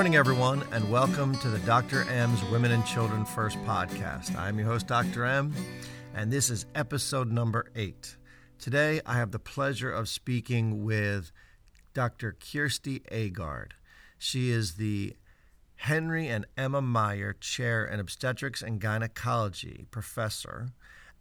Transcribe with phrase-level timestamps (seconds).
[0.00, 2.04] morning, everyone, and welcome to the Dr.
[2.04, 4.34] M's Women and Children First podcast.
[4.34, 5.26] I'm your host, Dr.
[5.26, 5.52] M,
[6.14, 8.16] and this is episode number eight.
[8.58, 11.32] Today, I have the pleasure of speaking with
[11.92, 12.34] Dr.
[12.40, 13.72] Kjersti Aagaard.
[14.16, 15.16] She is the
[15.76, 20.70] Henry and Emma Meyer Chair in Obstetrics and Gynecology professor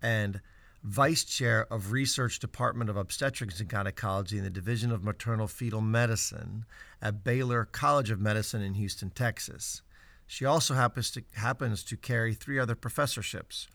[0.02, 0.40] and
[0.86, 5.82] Vice Chair of Research Department of Obstetrics and Gynecology in the Division of Maternal Fetal
[5.82, 6.64] Medicine
[7.02, 9.82] at Baylor College of Medicine in Houston, Texas.
[10.28, 13.68] She also happens to, happens to carry three other professorships.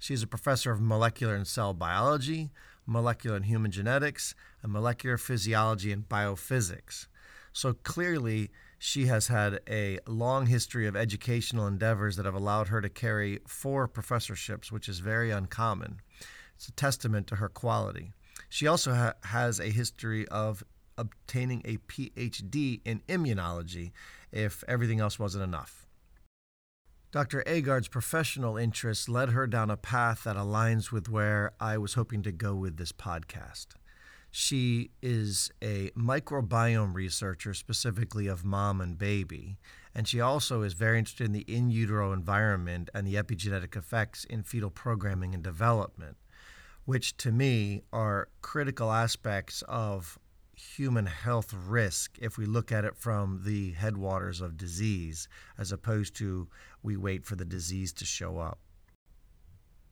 [0.00, 2.50] She is a professor of molecular and cell biology,
[2.86, 7.06] molecular and human genetics, and molecular physiology and biophysics.
[7.52, 12.80] So clearly, she has had a long history of educational endeavors that have allowed her
[12.80, 16.00] to carry four professorships, which is very uncommon.
[16.54, 18.12] It's a testament to her quality.
[18.48, 20.64] She also ha- has a history of
[21.00, 23.92] obtaining a PhD in immunology
[24.30, 25.86] if everything else wasn't enough.
[27.10, 27.42] Dr.
[27.44, 32.22] Aagaard's professional interests led her down a path that aligns with where I was hoping
[32.22, 33.68] to go with this podcast.
[34.30, 39.58] She is a microbiome researcher, specifically of mom and baby,
[39.92, 44.24] and she also is very interested in the in utero environment and the epigenetic effects
[44.24, 46.16] in fetal programming and development,
[46.84, 50.16] which to me are critical aspects of
[50.60, 56.14] human health risk if we look at it from the headwaters of disease, as opposed
[56.16, 56.48] to
[56.82, 58.58] we wait for the disease to show up.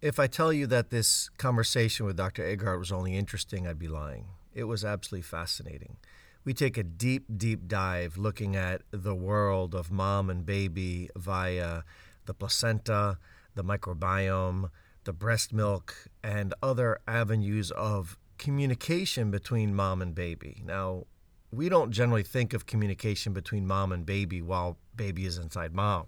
[0.00, 2.44] If I tell you that this conversation with Dr.
[2.44, 4.26] Aagaard was only interesting, I'd be lying.
[4.54, 5.96] It was absolutely fascinating.
[6.44, 11.82] We take a deep, deep dive looking at the world of mom and baby via
[12.26, 13.18] the placenta,
[13.54, 14.70] the microbiome,
[15.04, 20.62] the breast milk, and other avenues of communication between mom and baby.
[20.64, 21.04] Now,
[21.50, 26.06] we don't generally think of communication between mom and baby while baby is inside mom.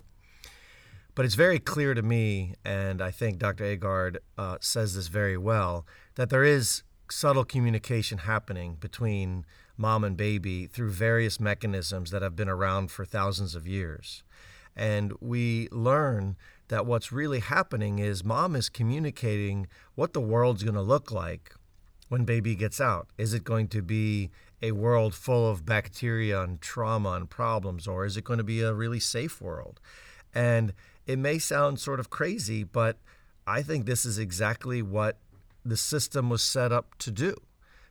[1.15, 3.65] But it's very clear to me, and I think Dr.
[3.65, 9.45] Aagaard uh, says this very well, that there is subtle communication happening between
[9.77, 14.23] mom and baby through various mechanisms that have been around for thousands of years.
[14.77, 16.37] And we learn
[16.69, 19.67] that what's really happening is mom is communicating
[19.97, 21.53] what the world's going to look like
[22.11, 23.07] when baby gets out.
[23.17, 28.05] Is it going to be a world full of bacteria and trauma and problems, or
[28.05, 29.81] is it going to be a really safe world?
[30.35, 30.75] And
[31.07, 32.99] it may sound sort of crazy, but
[33.47, 35.19] I think this is exactly what
[35.65, 37.35] the system was set up to do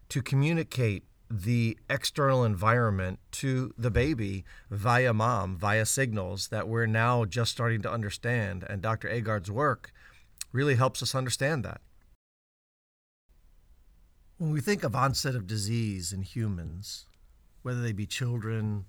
[0.09, 7.23] to communicate the external environment to the baby via mom, via signals that we're now
[7.23, 8.65] just starting to understand.
[8.67, 9.07] And Dr.
[9.07, 9.93] Aagaard's work
[10.51, 11.79] really helps us understand that.
[14.39, 17.07] When we think of onset of disease in humans,
[17.61, 18.85] whether they be children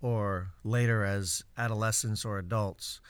[0.00, 3.00] or later as adolescents or adults,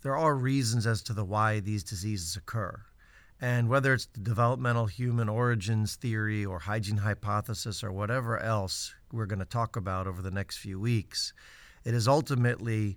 [0.00, 2.80] there are reasons as to the why these diseases occur.
[3.38, 9.26] And whether it's the developmental human origins theory or hygiene hypothesis or whatever else we're
[9.26, 11.34] going to talk about over the next few weeks,
[11.84, 12.96] it is ultimately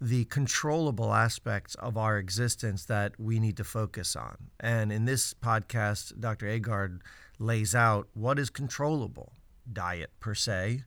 [0.00, 4.38] the controllable aspects of our existence that we need to focus on.
[4.58, 6.46] And in this podcast, Dr.
[6.46, 7.00] Aagaard
[7.40, 9.32] lays out what is controllable.
[9.72, 10.84] Diet, per se,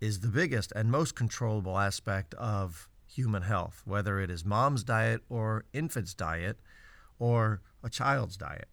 [0.00, 5.22] is the biggest and most controllable aspect of human health, whether it is mom's diet
[5.28, 6.58] or infant's diet
[7.18, 8.68] or a child's diet.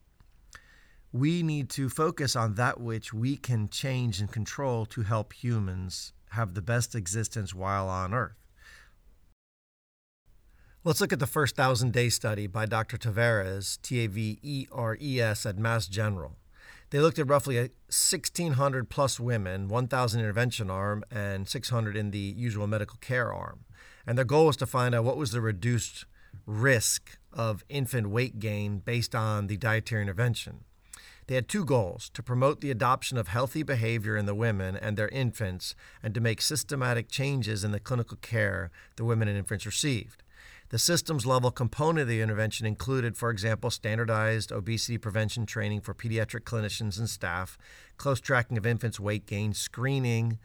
[1.12, 6.14] We need to focus on that which we can change and control to help humans
[6.30, 8.38] have the best existence while on Earth.
[10.84, 12.98] Let's look at the first thousand day study by Dr.
[12.98, 16.38] Taveres, T A V E R E S, at Mass General.
[16.92, 22.68] They looked at roughly 1,600 plus women, 1,000 intervention arm, and 600 in the usual
[22.68, 23.62] medical care arm.
[24.06, 26.06] And their goal was to find out what was the reduced
[26.46, 30.66] risk of infant weight gain based on the dietary intervention.
[31.28, 34.98] They had two goals to promote the adoption of healthy behavior in the women and
[34.98, 39.66] their infants, and to make systematic changes in the clinical care the women and infants
[39.66, 40.24] received.
[40.72, 45.94] The systems level component of the intervention included, for example, standardized obesity prevention training for
[45.94, 47.58] pediatric clinicians and staff,
[47.98, 50.40] close tracking of infants' weight gain, screening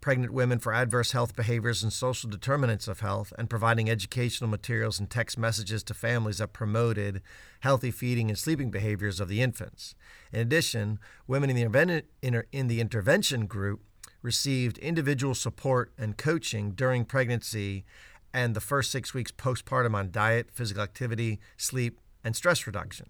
[0.00, 4.98] pregnant women for adverse health behaviors and social determinants of health, and providing educational materials
[4.98, 7.22] and text messages to families that promoted
[7.60, 9.94] healthy feeding and sleeping behaviors of the infants.
[10.32, 10.98] In addition,
[11.28, 13.80] women in the, in the intervention group
[14.22, 17.84] received individual support and coaching during pregnancy
[18.36, 23.06] and the first six weeks postpartum on diet, physical activity, sleep, and stress reduction.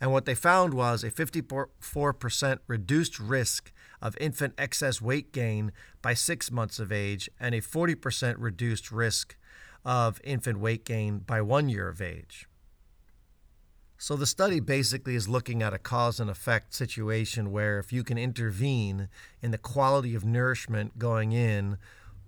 [0.00, 3.70] And what they found was a 54% reduced risk
[4.02, 5.70] of infant excess weight gain
[6.02, 9.36] by six months of age and a 40% reduced risk
[9.84, 12.48] of infant weight gain by one year of age.
[13.98, 18.02] So, the study basically is looking at a cause and effect situation where if you
[18.02, 19.08] can intervene
[19.42, 21.76] in the quality of nourishment going in,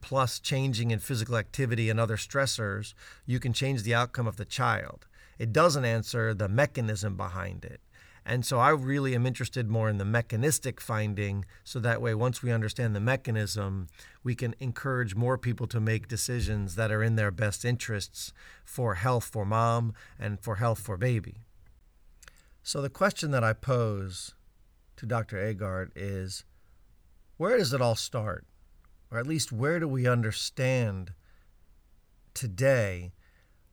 [0.02, 2.92] plus changing in physical activity and other stressors,
[3.24, 5.06] you can change the outcome of the child.
[5.38, 7.80] It doesn't answer the mechanism behind it.
[8.24, 12.42] And so I really am interested more in the mechanistic finding so that way, once
[12.42, 13.88] we understand the mechanism,
[14.22, 18.32] we can encourage more people to make decisions that are in their best interests
[18.64, 21.38] for health for mom and for health for baby.
[22.62, 24.34] So the question that I pose
[24.96, 25.36] to Dr.
[25.36, 26.44] Aagaard is
[27.38, 28.46] where does it all start?
[29.12, 31.12] Or at least where do we understand
[32.32, 33.12] today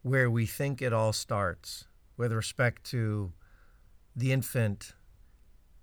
[0.01, 1.85] where we think it all starts
[2.17, 3.31] with respect to
[4.13, 4.93] the infant,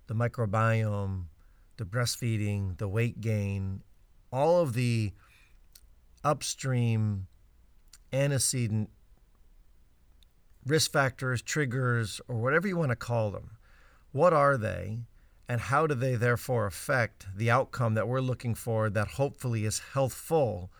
[0.09, 1.25] the microbiome,
[1.79, 3.83] the breastfeeding, the weight gain,
[4.31, 5.13] all of the
[6.23, 7.27] upstream
[8.13, 8.91] antecedent
[10.67, 13.57] risk factors, triggers, or whatever you want to call them.
[14.13, 14.99] What are they?
[15.49, 19.81] And how do they therefore affect the outcome that we're looking for that hopefully is
[19.93, 20.73] healthful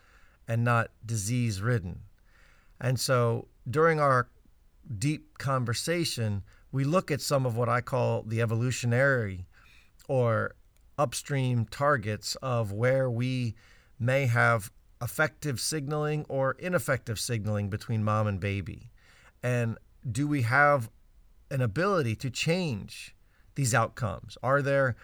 [0.49, 2.01] and not disease ridden?
[2.81, 4.29] And so during our
[4.99, 6.43] deep conversation,
[6.73, 9.47] we look at some of what I call the evolutionary
[10.09, 10.55] or
[10.99, 13.55] upstream targets of where we
[13.99, 14.71] may have
[15.03, 18.91] effective signaling or ineffective signaling between mom and baby.
[19.43, 19.79] And
[20.11, 20.91] do we have
[21.51, 23.15] an ability to change
[23.57, 24.39] these outcomes?
[24.43, 24.97] Are there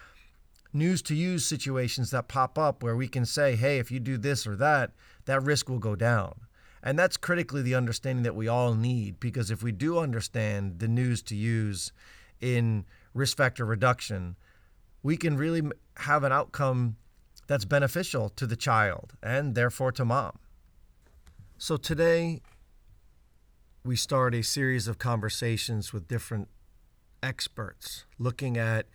[0.71, 4.17] news to use situations that pop up where we can say, hey, if you do
[4.17, 4.91] this or that,
[5.25, 6.33] that risk will go down?
[6.81, 10.87] And that's critically the understanding that we all need because if we do understand the
[10.87, 11.91] news to use
[12.41, 14.35] in risk factor reduction,
[15.01, 15.63] we can really
[15.97, 16.97] have an outcome
[17.47, 20.39] that's beneficial to the child and therefore to mom.
[21.57, 22.41] So today,
[23.85, 26.49] we start a series of conversations with different
[27.23, 28.85] experts looking at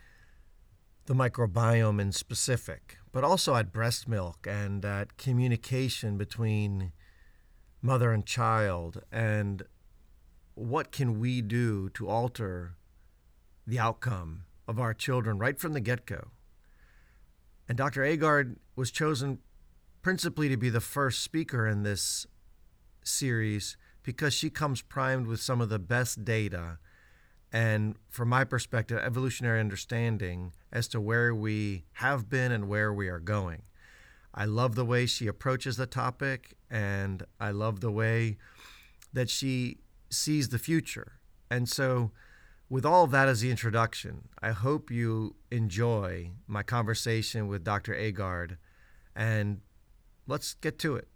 [1.07, 6.91] the microbiome in specific, but also at breast milk and at communication between
[7.81, 9.63] mother and child and
[10.53, 12.75] what can we do to alter
[13.65, 16.27] the outcome of our children right from the get-go?
[17.67, 19.39] And dr Aagaard was chosen
[20.01, 22.27] principally to be the first speaker in this
[23.03, 26.77] series because she comes primed with some of the best data
[27.51, 33.07] and from my perspective evolutionary understanding as to where we have been and where we
[33.07, 33.63] are going
[34.33, 38.37] I love the way she approaches the topic, and I love the way
[39.11, 39.79] that she
[40.09, 41.19] sees the future.
[41.49, 42.11] And so,
[42.69, 47.95] with all that as the introduction, I hope you enjoy my conversation with Dr.
[47.95, 48.57] Aagaard,
[49.15, 49.61] and
[50.27, 51.07] let's get to it.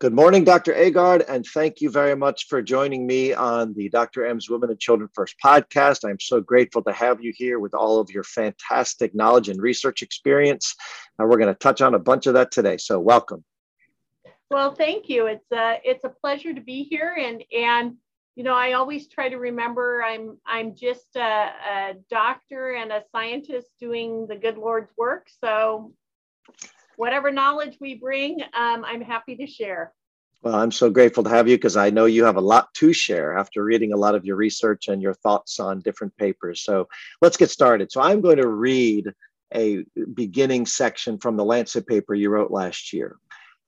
[0.00, 0.72] Good morning, Dr.
[0.72, 4.24] Aagaard, and thank you very much for joining me on the Dr.
[4.24, 6.08] M's Women and Children First podcast.
[6.08, 10.00] I'm so grateful to have you here with all of your fantastic knowledge and research
[10.00, 10.74] experience.
[11.18, 12.78] And we're going to touch on a bunch of that today.
[12.78, 13.44] So, welcome.
[14.50, 15.26] Well, thank you.
[15.26, 17.96] It's a it's a pleasure to be here, and and
[18.36, 23.04] you know I always try to remember I'm I'm just a, a doctor and a
[23.12, 25.28] scientist doing the good Lord's work.
[25.44, 25.92] So
[27.00, 29.94] whatever knowledge we bring, um, I'm happy to share.
[30.42, 32.92] Well, I'm so grateful to have you because I know you have a lot to
[32.92, 36.60] share after reading a lot of your research and your thoughts on different papers.
[36.60, 36.88] So
[37.22, 37.90] let's get started.
[37.90, 39.10] So I'm going to read
[39.54, 43.16] a beginning section from the Lancet paper you wrote last year.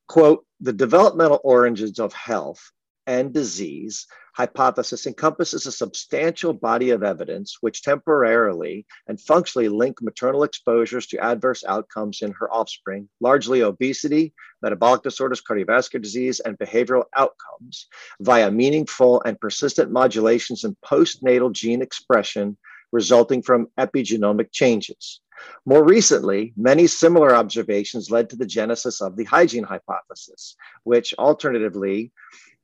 [0.08, 2.70] Quote, the developmental origins of health
[3.06, 10.42] and disease hypothesis encompasses a substantial body of evidence which temporarily and functionally link maternal
[10.42, 14.32] exposures to adverse outcomes in her offspring, largely obesity,
[14.62, 17.88] metabolic disorders, cardiovascular disease, and behavioral outcomes
[18.20, 22.56] via meaningful and persistent modulations in postnatal gene expression
[22.90, 25.20] resulting from epigenomic changes.
[25.64, 32.12] More recently, many similar observations led to the genesis of the hygiene hypothesis, which alternatively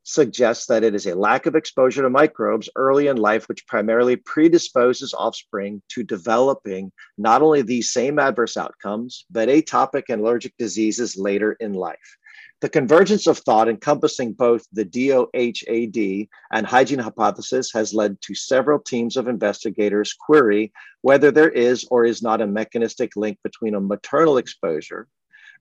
[0.08, 4.16] suggests that it is a lack of exposure to microbes early in life, which primarily
[4.16, 11.18] predisposes offspring to developing not only these same adverse outcomes, but atopic and allergic diseases
[11.18, 12.16] later in life.
[12.60, 18.80] The convergence of thought encompassing both the DOHAD and hygiene hypothesis has led to several
[18.80, 20.72] teams of investigators query
[21.02, 25.06] whether there is or is not a mechanistic link between a maternal exposure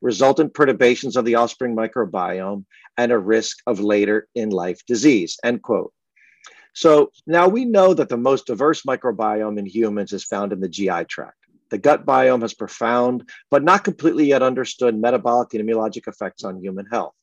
[0.01, 2.65] resultant perturbations of the offspring microbiome,
[2.97, 5.93] and a risk of later in life disease, end quote.
[6.73, 10.69] So now we know that the most diverse microbiome in humans is found in the
[10.69, 11.37] GI tract.
[11.69, 16.61] The gut biome has profound, but not completely yet understood metabolic and immunologic effects on
[16.61, 17.13] human health.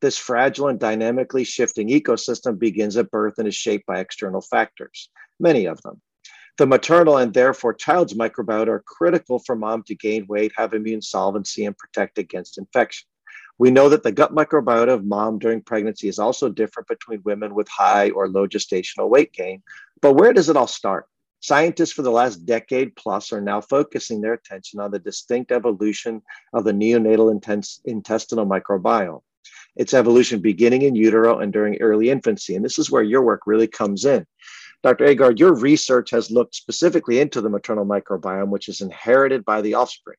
[0.00, 5.08] This fragile and dynamically shifting ecosystem begins at birth and is shaped by external factors,
[5.40, 6.02] many of them.
[6.56, 11.02] The maternal and therefore child's microbiota are critical for mom to gain weight, have immune
[11.02, 13.08] solvency, and protect against infection.
[13.58, 17.54] We know that the gut microbiota of mom during pregnancy is also different between women
[17.54, 19.62] with high or low gestational weight gain.
[20.00, 21.06] But where does it all start?
[21.40, 26.22] Scientists for the last decade plus are now focusing their attention on the distinct evolution
[26.52, 27.30] of the neonatal
[27.84, 29.22] intestinal microbiome.
[29.76, 32.54] Its evolution beginning in utero and during early infancy.
[32.54, 34.24] And this is where your work really comes in.
[34.84, 35.06] Dr.
[35.06, 39.72] Aagaard, your research has looked specifically into the maternal microbiome, which is inherited by the
[39.72, 40.18] offspring.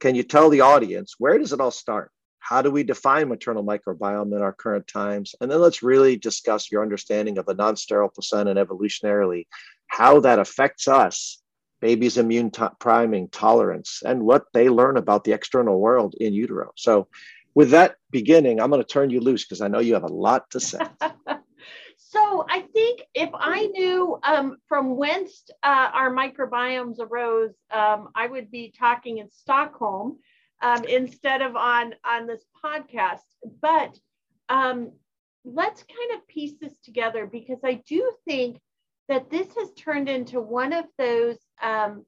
[0.00, 2.10] Can you tell the audience where does it all start?
[2.40, 5.36] How do we define maternal microbiome in our current times?
[5.40, 9.46] And then let's really discuss your understanding of the non sterile placenta and evolutionarily
[9.86, 11.40] how that affects us,
[11.80, 16.72] baby's immune priming, tolerance, and what they learn about the external world in utero.
[16.74, 17.06] So,
[17.54, 20.08] with that beginning, I'm going to turn you loose because I know you have a
[20.08, 20.80] lot to say.
[22.08, 28.26] so, I think if I knew um, from whence uh, our microbiomes arose, um, I
[28.26, 30.18] would be talking in Stockholm
[30.62, 33.20] um, instead of on on this podcast.
[33.60, 33.98] But
[34.48, 34.92] um,
[35.44, 38.60] let's kind of piece this together because I do think
[39.08, 42.04] that this has turned into one of those um,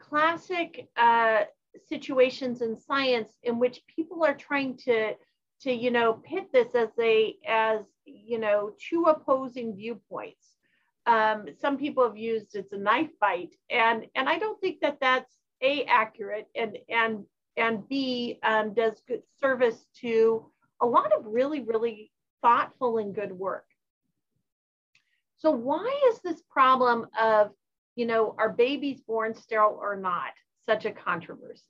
[0.00, 1.44] classic uh,
[1.88, 5.14] situations in science in which people are trying to
[5.62, 10.46] to you know pit this as a as you know two opposing viewpoints
[11.06, 14.98] um, some people have used it's a knife fight and and i don't think that
[15.00, 15.32] that's
[15.62, 17.24] a accurate and and
[17.56, 20.44] and b um, does good service to
[20.80, 22.10] a lot of really really
[22.42, 23.64] thoughtful and good work
[25.38, 27.50] so why is this problem of,
[27.94, 30.32] you know, are babies born sterile or not
[30.64, 31.62] such a controversy?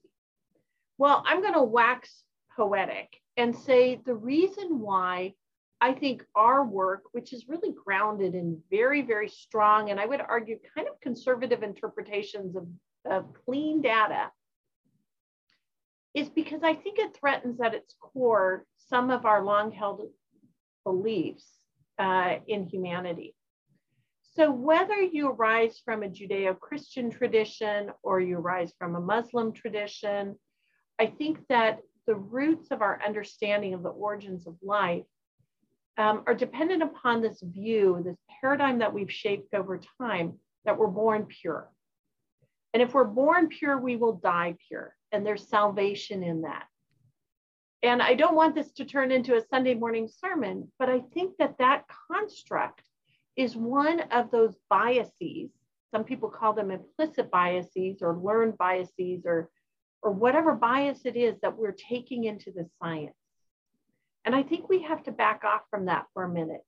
[0.98, 2.22] Well, I'm going to wax
[2.56, 5.34] poetic and say the reason why
[5.80, 10.20] I think our work, which is really grounded in very, very strong, and I would
[10.20, 12.66] argue kind of conservative interpretations of,
[13.04, 14.30] of clean data,
[16.14, 20.08] is because I think it threatens at its core some of our long held
[20.82, 21.46] beliefs
[21.98, 23.34] uh, in humanity.
[24.34, 29.52] So, whether you arise from a Judeo Christian tradition or you arise from a Muslim
[29.52, 30.36] tradition,
[30.98, 35.04] I think that the roots of our understanding of the origins of life
[35.98, 40.34] um, are dependent upon this view, this paradigm that we've shaped over time
[40.64, 41.70] that we're born pure.
[42.74, 44.94] And if we're born pure, we will die pure.
[45.12, 46.66] And there's salvation in that.
[47.82, 51.36] And I don't want this to turn into a Sunday morning sermon, but I think
[51.38, 52.82] that that construct
[53.36, 55.50] is one of those biases.
[55.94, 59.50] Some people call them implicit biases or learned biases or,
[60.02, 63.14] or whatever bias it is that we're taking into the science.
[64.26, 66.64] And I think we have to back off from that for a minute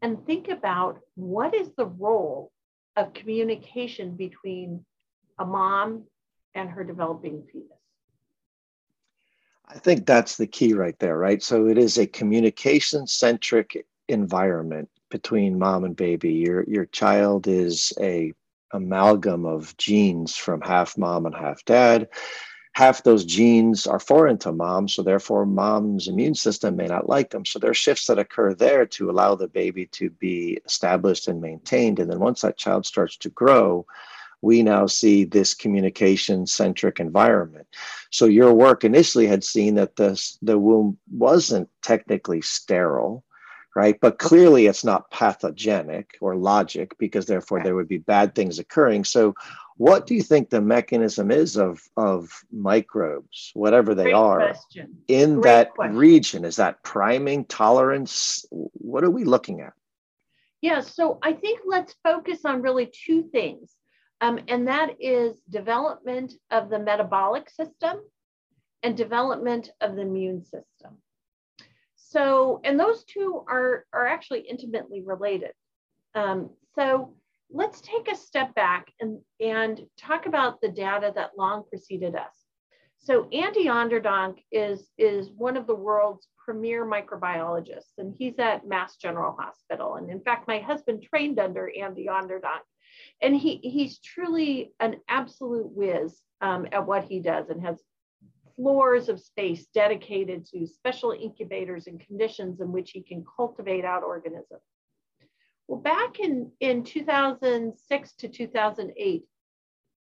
[0.00, 2.50] and think about what is the role
[2.96, 4.84] of communication between
[5.38, 6.04] a mom
[6.54, 7.68] and her developing fetus.
[9.68, 11.42] I think that's the key right there, right?
[11.42, 16.32] So it is a communication centric environment between mom and baby.
[16.32, 18.32] Your your child is a
[18.72, 22.08] amalgam of genes from half mom and half dad.
[22.74, 27.30] Half those genes are foreign to mom, so therefore mom's immune system may not like
[27.30, 27.44] them.
[27.44, 31.40] So there are shifts that occur there to allow the baby to be established and
[31.40, 31.98] maintained.
[31.98, 33.86] And then once that child starts to grow,
[34.40, 37.66] we now see this communication centric environment.
[38.10, 43.22] So your work initially had seen that this, the womb wasn't technically sterile
[43.74, 43.98] right?
[44.00, 49.04] But clearly it's not pathogenic or logic because therefore there would be bad things occurring.
[49.04, 49.34] So
[49.76, 54.96] what do you think the mechanism is of, of microbes, whatever they Great are, question.
[55.08, 55.96] in Great that question.
[55.96, 56.44] region?
[56.44, 58.44] Is that priming, tolerance?
[58.50, 59.72] What are we looking at?
[60.60, 63.74] Yeah, so I think let's focus on really two things.
[64.20, 67.98] Um, and that is development of the metabolic system
[68.84, 70.98] and development of the immune system.
[71.96, 75.52] So, and those two are, are actually intimately related.
[76.14, 77.14] Um, so
[77.52, 82.34] let's take a step back and, and talk about the data that long preceded us.
[82.98, 88.96] So Andy Onderdonk is, is one of the world's premier microbiologists, and he's at Mass
[88.96, 89.96] General Hospital.
[89.96, 92.62] And in fact, my husband trained under Andy Onderdonk.
[93.20, 97.82] And he, he's truly an absolute whiz um, at what he does and has
[98.56, 104.02] floors of space dedicated to special incubators and conditions in which he can cultivate out
[104.02, 104.62] organisms.
[105.68, 109.24] Well, back in, in 2006 to 2008,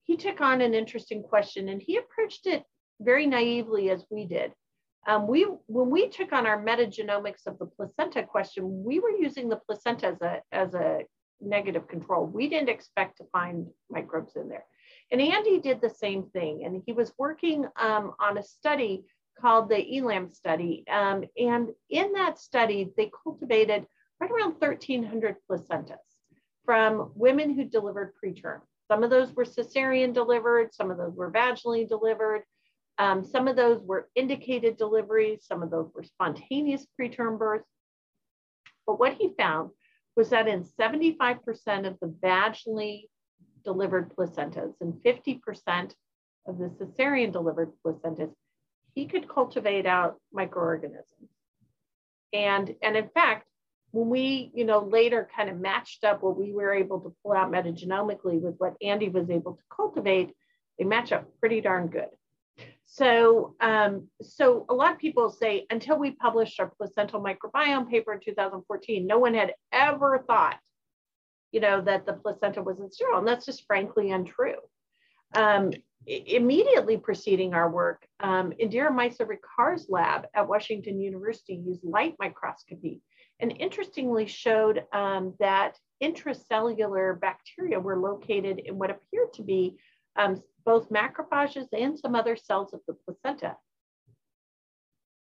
[0.04, 2.64] he took on an interesting question and he approached it
[3.00, 4.52] very naively as we did.
[5.06, 9.48] Um, we, when we took on our metagenomics of the placenta question, we were using
[9.48, 11.00] the placenta as a, as a
[11.40, 12.26] negative control.
[12.26, 14.64] We didn't expect to find microbes in there.
[15.10, 16.64] And Andy did the same thing.
[16.64, 19.04] And he was working um, on a study
[19.40, 20.84] called the ELGAN study.
[20.90, 23.86] Um, and in that study, they cultivated
[24.20, 25.96] right around 1,300 placentas
[26.64, 28.60] from women who delivered preterm.
[28.88, 32.42] Some of those were cesarean delivered, some of those were vaginally delivered.
[32.98, 37.68] Um, some of those were indicated deliveries, some of those were spontaneous preterm births.
[38.86, 39.70] But what he found
[40.16, 43.04] was that in 75% of the vaginally
[43.64, 45.92] delivered placentas and 50%
[46.46, 48.32] of the cesarean delivered placentas,
[48.94, 51.30] he could cultivate out microorganisms.
[52.32, 53.46] And, and in fact,
[53.92, 57.32] when we, you know, later kind of matched up what we were able to pull
[57.32, 60.34] out metagenomically with what Andy was able to cultivate,
[60.78, 62.08] they match up pretty darn good.
[62.84, 68.12] So, um, so a lot of people say until we published our placental microbiome paper
[68.12, 70.58] in 2014, no one had ever thought,
[71.52, 74.56] you know, that the placenta wasn't sterile, and that's just frankly untrue.
[75.34, 75.72] Um,
[76.06, 83.02] immediately preceding our work, um, Indira Mysorekar's lab at Washington University used light microscopy
[83.40, 89.78] and interestingly showed um, that intracellular bacteria were located in what appeared to be
[90.16, 93.56] um, both macrophages and some other cells of the placenta.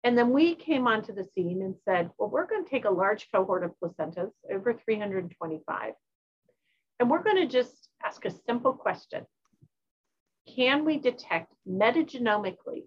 [0.03, 2.89] And then we came onto the scene and said, well, we're going to take a
[2.89, 5.93] large cohort of placentas, over 325,
[6.99, 9.25] and we're going to just ask a simple question.
[10.55, 12.83] Can we detect metagenomically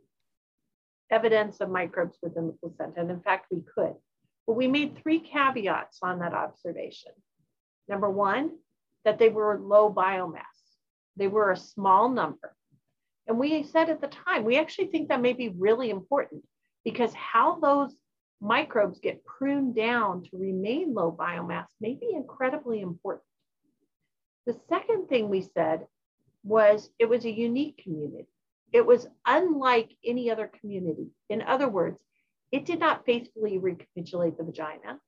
[1.10, 3.00] evidence of microbes within the placenta?
[3.00, 3.94] And in fact, we could.
[4.46, 7.12] But we made three caveats on that observation.
[7.88, 8.52] Number one,
[9.04, 10.42] that they were low biomass.
[11.16, 12.54] They were a small number.
[13.26, 16.44] And we said at the time, we actually think that may be really important
[16.84, 17.94] because how those
[18.40, 23.24] microbes get pruned down to remain low biomass may be incredibly important.
[24.46, 25.86] The second thing we said
[26.42, 28.26] was it was a unique community.
[28.72, 31.10] It was unlike any other community.
[31.28, 32.00] In other words,
[32.52, 35.00] it did not faithfully recapitulate the vagina.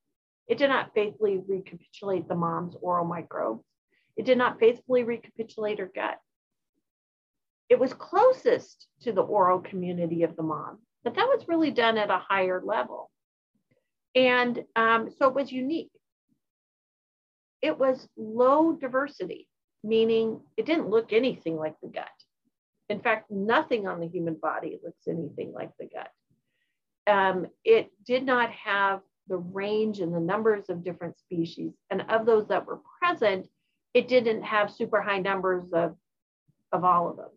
[0.49, 3.63] It did not faithfully recapitulate the mom's oral microbes.
[4.17, 6.19] It did not faithfully recapitulate her gut.
[7.69, 11.99] It was closest to the oral community of the mom, but that was really done
[11.99, 13.11] at a higher level.
[14.15, 15.91] And um, so it was unique.
[17.61, 19.49] It was low diversity,
[19.83, 22.09] meaning it didn't look anything like the gut.
[22.89, 26.11] In fact, nothing on the human body looks anything like the gut.
[27.07, 31.73] Um, it did not have the range and the numbers of different species.
[31.91, 33.49] And of those that were present,
[33.95, 35.97] it didn't have super high numbers of,
[36.73, 37.31] of all of them.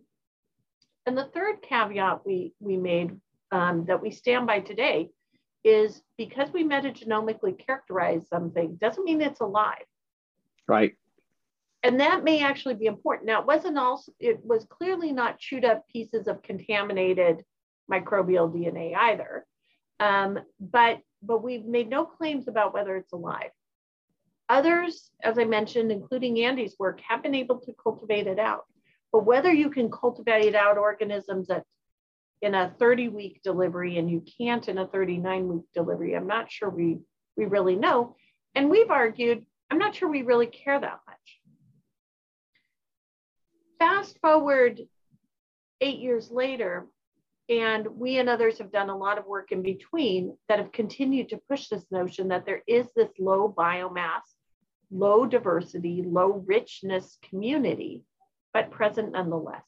[1.05, 3.17] And the third caveat we, we made
[3.51, 5.09] um, that we stand by today
[5.63, 9.85] is because we metagenomically characterize something doesn't mean it's alive.
[10.67, 10.95] Right.
[11.83, 13.27] And that may actually be important.
[13.27, 17.43] Now, it wasn't also, it was clearly not chewed up pieces of contaminated
[17.89, 19.45] microbial DNA either.
[19.99, 23.51] Um, but, but we've made no claims about whether it's alive.
[24.49, 28.65] Others, as I mentioned, including Andy's work, have been able to cultivate it out.
[29.11, 31.63] But whether you can cultivate it out organisms at
[32.41, 36.51] in a 30 week delivery and you can't in a 39 week delivery, I'm not
[36.51, 36.99] sure we,
[37.35, 38.15] we really know.
[38.55, 41.39] And we've argued, I'm not sure we really care that much.
[43.79, 44.81] Fast forward
[45.81, 46.87] eight years later,
[47.49, 51.29] and we and others have done a lot of work in between that have continued
[51.29, 54.21] to push this notion that there is this low biomass
[54.91, 58.03] low diversity, low richness community,
[58.53, 59.63] but present nonetheless.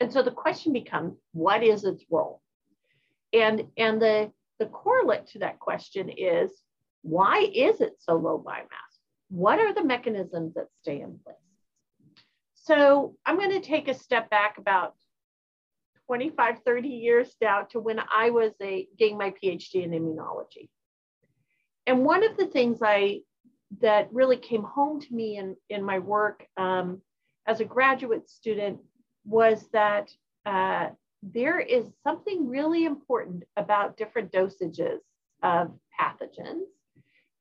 [0.00, 2.40] And so the question becomes, what is its role?
[3.32, 6.50] And, and the, the correlate to that question is,
[7.02, 8.66] why is it so low biomass?
[9.28, 11.36] What are the mechanisms that stay in place?
[12.54, 14.94] So I'm going to take a step back about
[16.12, 20.68] 25, 30 years now to when I was a, getting my PhD in immunology.
[21.86, 23.20] And one of the things I
[23.80, 27.00] that really came home to me in, in my work um,
[27.46, 28.80] as a graduate student
[29.24, 30.10] was that
[30.44, 30.88] uh,
[31.22, 34.98] there is something really important about different dosages
[35.42, 36.66] of pathogens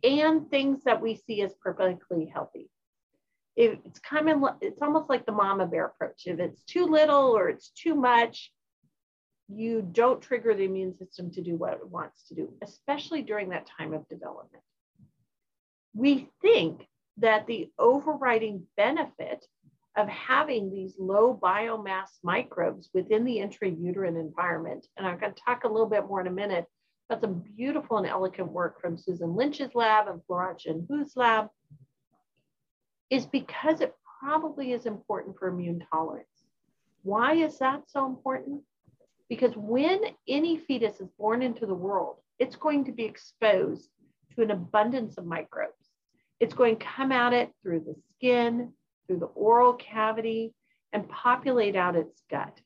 [0.01, 2.69] and things that we see as perfectly healthy.
[3.57, 6.21] It's of it's almost like the mama bear approach.
[6.25, 8.49] If it's too little or it's too much,
[9.53, 13.49] you don't trigger the immune system to do what it wants to do, especially during
[13.49, 14.63] that time of development.
[15.93, 16.87] we think
[17.17, 19.45] that the overriding benefit
[19.97, 25.63] of having these low biomass microbes within the intrauterine environment, and I'm going to talk
[25.63, 26.65] a little bit more in a minute
[27.09, 31.49] about some beautiful and elegant work from Susan Lynch's lab and Florent Hu's lab,
[33.09, 36.27] is because it probably is important for immune tolerance.
[37.03, 38.61] Why is that so important?
[39.31, 43.89] Because when any fetus is born into the world, it's going to be exposed
[44.35, 45.87] to an abundance of microbes.
[46.41, 48.73] It's going to come at it through the skin,
[49.07, 50.53] through the oral cavity,
[50.91, 52.59] and populate out its gut.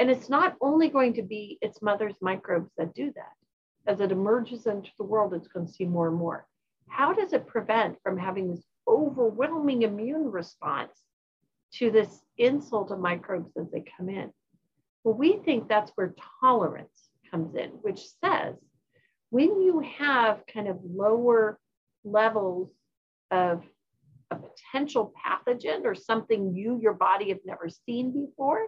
[0.00, 3.32] And it's not only going to be its mother's microbes that do that.
[3.86, 6.48] As it emerges into the world, it's going to see more and more.
[6.88, 11.00] How does it prevent from having this overwhelming immune response
[11.74, 14.32] to this insult of microbes as they come in?
[15.06, 18.56] Well, we think that's where tolerance comes in, which says
[19.30, 21.60] when you have kind of lower
[22.02, 22.72] levels
[23.30, 23.62] of
[24.32, 28.66] a potential pathogen or something you, your body, have never seen before,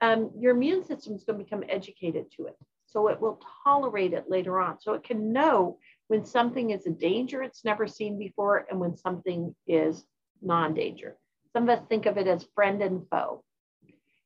[0.00, 2.56] um, your immune system is going to become educated to it.
[2.86, 4.80] So it will tolerate it later on.
[4.80, 8.96] So it can know when something is a danger it's never seen before and when
[8.96, 10.04] something is
[10.42, 11.16] non danger.
[11.52, 13.44] Some of us think of it as friend and foe.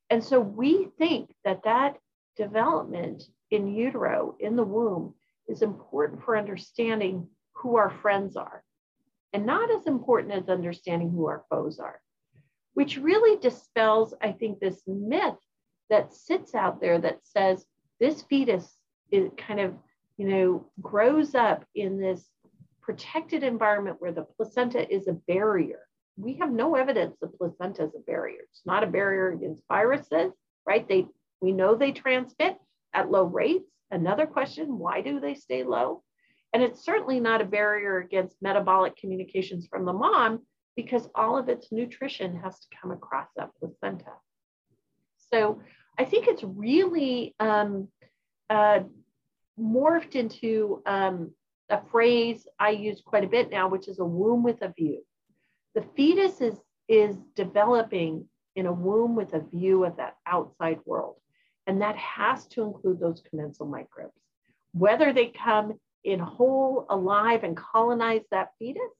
[0.09, 1.97] And so we think that that
[2.37, 5.15] development in utero, in the womb,
[5.47, 8.63] is important for understanding who our friends are
[9.33, 11.99] and not as important as understanding who our foes are,
[12.73, 15.35] which really dispels, I think, this myth
[15.89, 17.65] that sits out there that says
[17.99, 18.79] this fetus
[19.11, 19.73] is kind of,
[20.17, 22.25] you know, grows up in this
[22.81, 25.86] protected environment where the placenta is a barrier.
[26.17, 28.39] We have no evidence the placenta is a barrier.
[28.49, 30.33] It's not a barrier against viruses,
[30.65, 30.87] right?
[30.87, 31.07] They
[31.41, 32.57] we know they transmit
[32.93, 33.69] at low rates.
[33.91, 36.03] Another question, why do they stay low?
[36.53, 40.41] And it's certainly not a barrier against metabolic communications from the mom
[40.75, 44.13] because all of its nutrition has to come across that placenta.
[45.31, 45.61] So
[45.97, 47.89] I think it's really um,
[48.49, 48.79] uh,
[49.59, 51.31] morphed into um,
[51.69, 55.03] a phrase I use quite a bit now, which is a womb with a view.
[55.77, 56.59] The fetus is,
[56.89, 61.17] is developing in a womb with a view of that outside world.
[61.67, 64.19] And that has to include those commensal microbes.
[64.71, 68.91] Whether they come in whole, alive, and colonize that fetus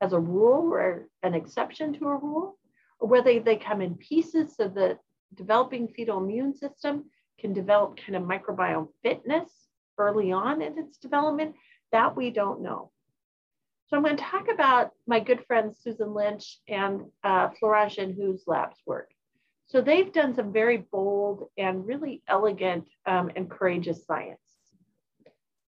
[0.00, 2.58] as a rule or an exception to a rule,
[2.98, 4.98] or whether they come in pieces so that
[5.36, 7.04] developing fetal immune system
[7.38, 9.48] can develop kind of microbiome fitness
[9.98, 11.54] early on in its development,
[11.92, 12.90] that we don't know.
[13.88, 18.42] So I'm going to talk about my good friends Susan Lynch and uh, Florent Ginhoux's
[18.46, 19.10] lab's work.
[19.68, 24.40] So they've done some very bold and really elegant um, and courageous science.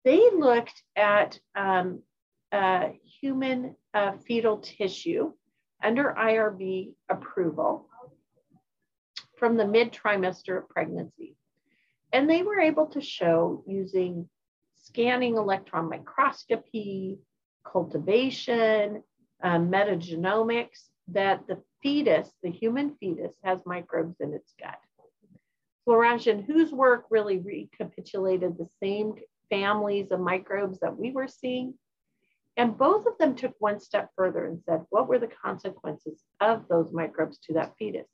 [0.04, 2.02] They looked at um,
[2.50, 2.88] uh,
[3.20, 5.32] human uh, fetal tissue
[5.82, 7.88] under IRB approval
[9.36, 11.36] from the mid trimester of pregnancy.
[12.12, 14.28] And they were able to show using
[14.82, 17.18] scanning electron microscopy,
[17.70, 19.02] cultivation,
[19.42, 24.78] um, metagenomics, that the fetus, the human fetus, has microbes in its gut.
[25.84, 29.14] Florent whose work really recapitulated the same
[29.48, 31.74] families of microbes that we were seeing.
[32.58, 36.66] And both of them took one step further and said, what were the consequences of
[36.68, 38.08] those microbes to that fetus?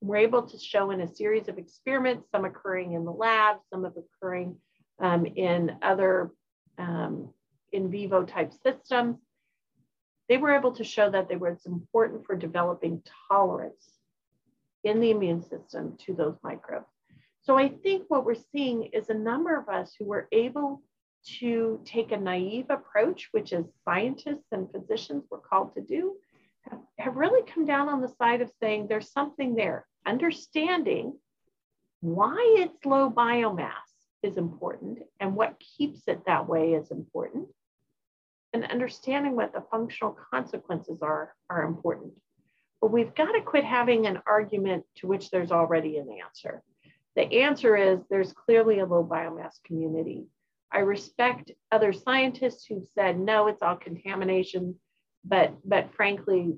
[0.00, 3.84] we're able to show in a series of experiments, some occurring in the lab, some
[3.84, 4.56] of occurring
[4.98, 6.30] um, in other
[6.78, 7.32] um,
[7.72, 9.16] in vivo type systems.
[10.28, 13.84] They were able to show that they were important for developing tolerance
[14.84, 16.86] in the immune system to those microbes.
[17.42, 20.82] So I think what we're seeing is a number of us who were able
[21.40, 26.16] to take a naive approach, which is scientists and physicians were called to do,
[26.62, 31.14] have, have really come down on the side of saying there's something there understanding
[32.00, 33.72] why it's low biomass
[34.22, 37.46] is important and what keeps it that way is important
[38.52, 42.12] and understanding what the functional consequences are are important.
[42.80, 46.62] But we've got to quit having an argument to which there's already an answer.
[47.16, 50.26] The answer is there's clearly a low biomass community.
[50.72, 54.76] I respect other scientists who've said no it's all contamination.
[55.24, 56.56] But but frankly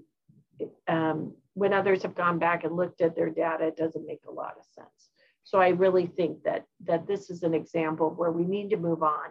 [0.87, 4.33] um, when others have gone back and looked at their data, it doesn't make a
[4.33, 5.11] lot of sense.
[5.45, 9.03] So I really think that, that this is an example where we need to move
[9.03, 9.31] on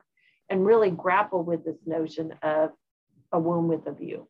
[0.51, 2.71] and really grapple with this notion of
[3.31, 4.27] a womb with a view.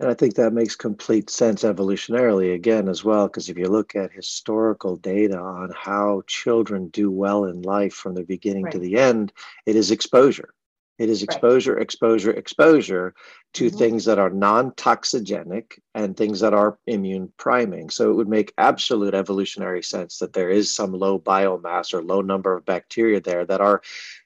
[0.00, 3.94] And I think that makes complete sense evolutionarily again as well, because if you look
[3.94, 8.72] at historical data on how children do well in life from the beginning right.
[8.72, 9.32] to the end,
[9.66, 10.54] it is exposure.
[10.98, 11.82] It is exposure, right.
[11.82, 13.14] exposure, exposure
[13.54, 13.78] to mm-hmm.
[13.78, 17.88] things that are non toxigenic and things that are immune priming.
[17.88, 22.20] So it would make absolute evolutionary sense that there is some low biomass or low
[22.20, 23.80] number of bacteria there that are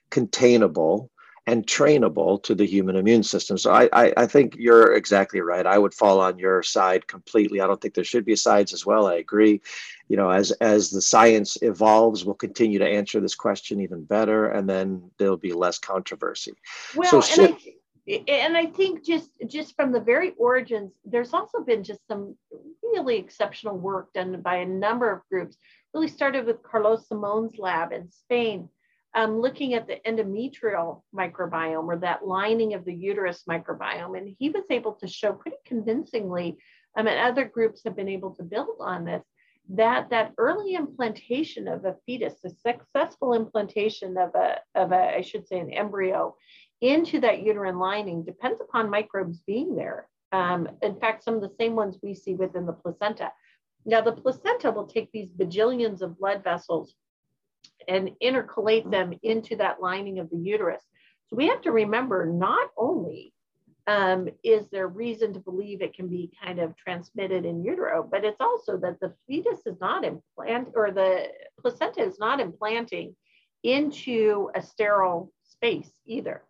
[0.09, 1.09] containable
[1.47, 3.57] and trainable to the human immune system.
[3.57, 5.65] So I, I, I, think you're exactly right.
[5.65, 7.61] I would fall on your side completely.
[7.61, 9.05] I don't think there should be sides as well.
[9.05, 9.61] I agree.
[10.07, 14.47] You know, as as the science evolves, we'll continue to answer this question even better,
[14.47, 16.53] and then there'll be less controversy.
[16.95, 17.57] Well, so, and,
[18.07, 22.35] I, and I think just just from the very origins, there's also been just some
[22.83, 25.57] really exceptional work done by a number of groups.
[25.93, 28.69] Really started with Carlos Simon's lab in Spain
[29.15, 34.17] um, looking at the endometrial microbiome or that lining of the uterus microbiome.
[34.17, 36.57] And he was able to show pretty convincingly,
[36.97, 39.23] um, and other groups have been able to build on this,
[39.69, 45.21] that that early implantation of a fetus, a successful implantation of a, of a, I
[45.21, 46.35] should say, an embryo
[46.81, 50.07] into that uterine lining depends upon microbes being there.
[50.33, 53.31] Um, in fact, some of the same ones we see within the placenta.
[53.85, 56.93] Now, the placenta will take these bajillions of blood vessels
[57.87, 60.83] and intercalate them into that lining of the uterus.
[61.27, 63.33] So we have to remember not only
[63.87, 68.23] um, is there reason to believe it can be kind of transmitted in utero, but
[68.23, 71.27] it's also that the fetus is not implant or the
[71.61, 73.15] placenta is not implanting
[73.63, 76.43] into a sterile space either.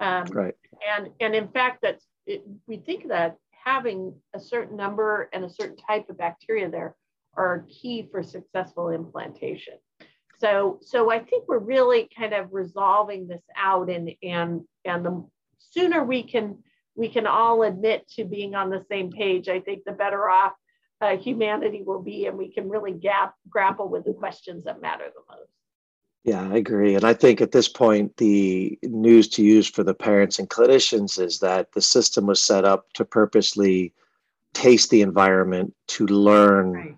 [0.00, 0.54] Um, right.
[0.96, 5.50] And and in fact, that's it, we think that having a certain number and a
[5.50, 6.96] certain type of bacteria there
[7.36, 9.74] are key for successful implantation
[10.40, 15.24] so so i think we're really kind of resolving this out and and and the
[15.58, 16.58] sooner we can
[16.96, 20.52] we can all admit to being on the same page i think the better off
[21.02, 25.04] uh, humanity will be and we can really gap, grapple with the questions that matter
[25.06, 25.48] the most.
[26.24, 26.94] Yeah i agree.
[26.94, 31.18] And i think at this point the news to use for the parents and clinicians
[31.18, 33.94] is that the system was set up to purposely
[34.52, 36.94] taste the environment to learn right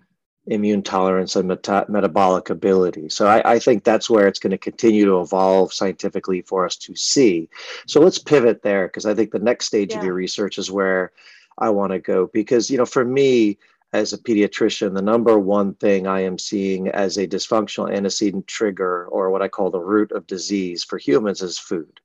[0.47, 3.09] immune tolerance and meta- metabolic ability.
[3.09, 6.75] So I, I, think that's where it's going to continue to evolve scientifically for us
[6.77, 7.49] to see.
[7.87, 9.99] So let's pivot there because I think the next stage yeah.
[9.99, 11.11] of your research is where
[11.57, 12.27] I want to go.
[12.33, 13.57] Because, you know, for me,
[13.93, 19.05] as a pediatrician, the number one thing I am seeing as a dysfunctional antecedent trigger,
[19.05, 22.01] or what I call the root of disease for humans, is food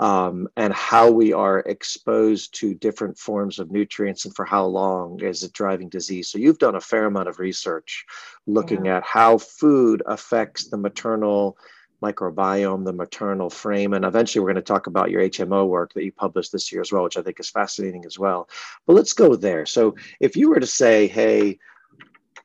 [0.00, 5.20] um, and how we are exposed to different forms of nutrients and for how long
[5.20, 6.28] is it driving disease.
[6.28, 8.06] So you've done a fair amount of research
[8.46, 8.96] looking yeah.
[8.96, 11.58] at how food affects the maternal
[12.02, 16.02] microbiome, the maternal frame, and eventually we're going to talk about your HMO work that
[16.02, 18.48] you published this year as well, which I think is fascinating as well.
[18.86, 19.66] But let's go there.
[19.66, 21.58] So if you were to say, hey,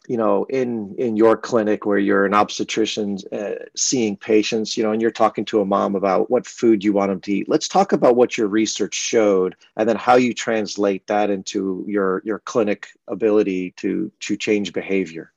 [0.07, 4.91] you know in in your clinic where you're an obstetrician uh, seeing patients you know
[4.91, 7.67] and you're talking to a mom about what food you want them to eat let's
[7.67, 12.39] talk about what your research showed and then how you translate that into your your
[12.39, 15.31] clinic ability to to change behavior.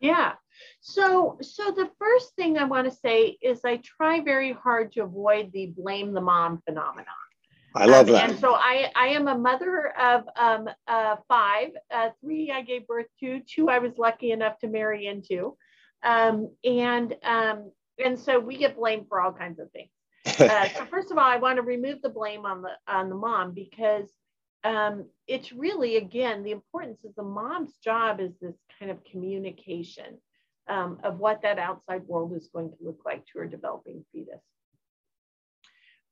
[0.00, 0.32] Yeah.
[0.80, 5.00] So so the first thing i want to say is i try very hard to
[5.00, 7.27] avoid the blame the mom phenomenon
[7.74, 8.30] I love um, that.
[8.30, 11.70] And so I, I am a mother of um, uh, five.
[11.90, 13.40] Uh, three I gave birth to.
[13.40, 15.56] Two I was lucky enough to marry into,
[16.02, 17.70] um, and um,
[18.02, 19.90] and so we get blamed for all kinds of things.
[20.38, 23.14] Uh, so first of all, I want to remove the blame on the on the
[23.16, 24.08] mom because
[24.62, 30.18] um, it's really again the importance of the mom's job is this kind of communication
[30.68, 34.42] um, of what that outside world is going to look like to her developing fetus.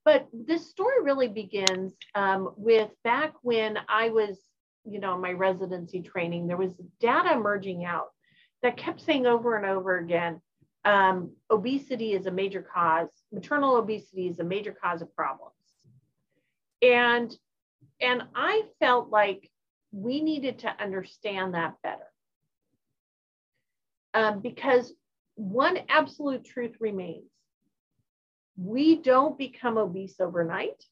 [0.06, 4.38] But this story really begins um, with back when I was,
[4.84, 8.10] you know, my residency training, there was data emerging out
[8.62, 10.40] that kept saying over and over again
[10.84, 15.52] um, obesity is a major cause, maternal obesity is a major cause of problems.
[16.80, 17.36] And,
[18.00, 19.50] and I felt like
[19.90, 22.06] we needed to understand that better.
[24.14, 24.92] Um, because
[25.34, 27.24] one absolute truth remains
[28.56, 30.84] we don't become obese overnight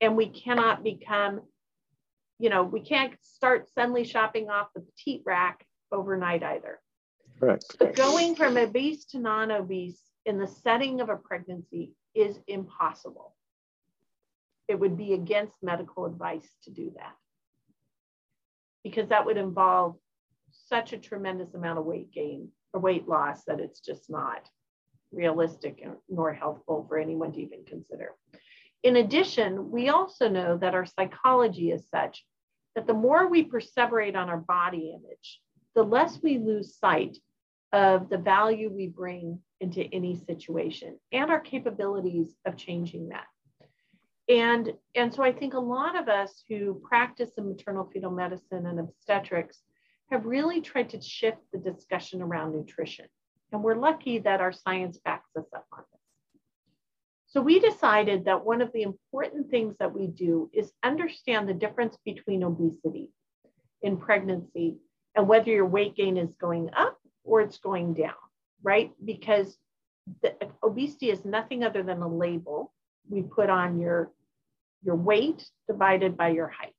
[0.00, 1.40] and we cannot become
[2.38, 6.80] you know we can't start suddenly shopping off the petite rack overnight either.
[7.38, 7.64] Correct.
[7.78, 13.34] So going from obese to non-obese in the setting of a pregnancy is impossible.
[14.68, 17.14] It would be against medical advice to do that.
[18.82, 19.96] Because that would involve
[20.50, 24.48] such a tremendous amount of weight gain or weight loss that it's just not
[25.14, 28.12] realistic nor helpful for anyone to even consider.
[28.82, 32.24] In addition, we also know that our psychology is such
[32.74, 35.40] that the more we perseverate on our body image,
[35.74, 37.16] the less we lose sight
[37.72, 43.26] of the value we bring into any situation and our capabilities of changing that.
[44.28, 48.66] And, and so I think a lot of us who practice in maternal fetal medicine
[48.66, 49.62] and obstetrics
[50.10, 53.06] have really tried to shift the discussion around nutrition.
[53.54, 56.00] And we're lucky that our science backs us up on this.
[57.28, 61.54] So we decided that one of the important things that we do is understand the
[61.54, 63.10] difference between obesity
[63.80, 64.78] in pregnancy
[65.14, 68.16] and whether your weight gain is going up or it's going down,
[68.64, 68.90] right?
[69.04, 69.56] Because
[70.22, 72.72] the, obesity is nothing other than a label
[73.08, 74.10] we put on your,
[74.82, 76.74] your weight divided by your height.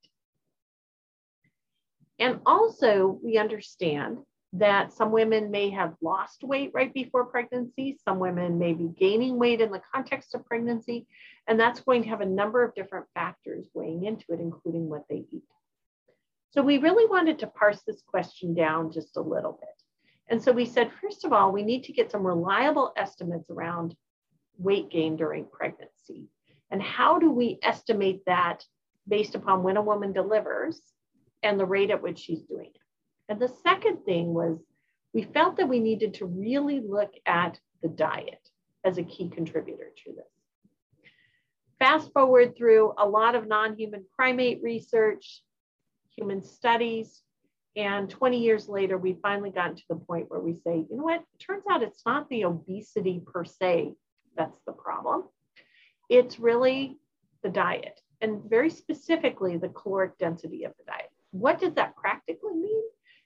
[2.20, 4.18] And also, we understand
[4.58, 7.98] that some women may have lost weight right before pregnancy.
[8.04, 11.08] Some women may be gaining weight in the context of pregnancy.
[11.48, 15.04] And that's going to have a number of different factors weighing into it, including what
[15.10, 15.44] they eat.
[16.52, 19.70] So we really wanted to parse this question down just a little bit.
[20.30, 23.94] And so we said, first of all, we need to get some reliable estimates around
[24.58, 26.30] weight gain during pregnancy.
[26.72, 28.63] And how do we estimate that
[29.08, 30.82] based upon when a woman delivers
[31.44, 32.85] and the rate at which she's doing it?
[33.30, 34.60] And the second thing was
[35.14, 38.50] we felt that we needed to really look at the diet
[38.84, 41.12] as a key contributor to this.
[41.80, 45.42] Fast forward through a lot of non human primate research,
[46.16, 47.22] human studies,
[47.76, 51.04] and 20 years later, we finally gotten to the point where we say, you know
[51.04, 53.94] what, it turns out it's not the obesity per se
[54.38, 55.24] that's the problem.
[56.10, 56.98] It's really
[57.44, 61.10] the diet, and very specifically, the caloric density of the diet.
[61.32, 62.84] What does that practically mean?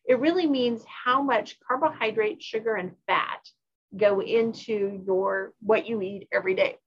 [0.10, 3.48] It really means how much carbohydrate, sugar, and fat
[3.96, 6.78] go into your what you eat every day.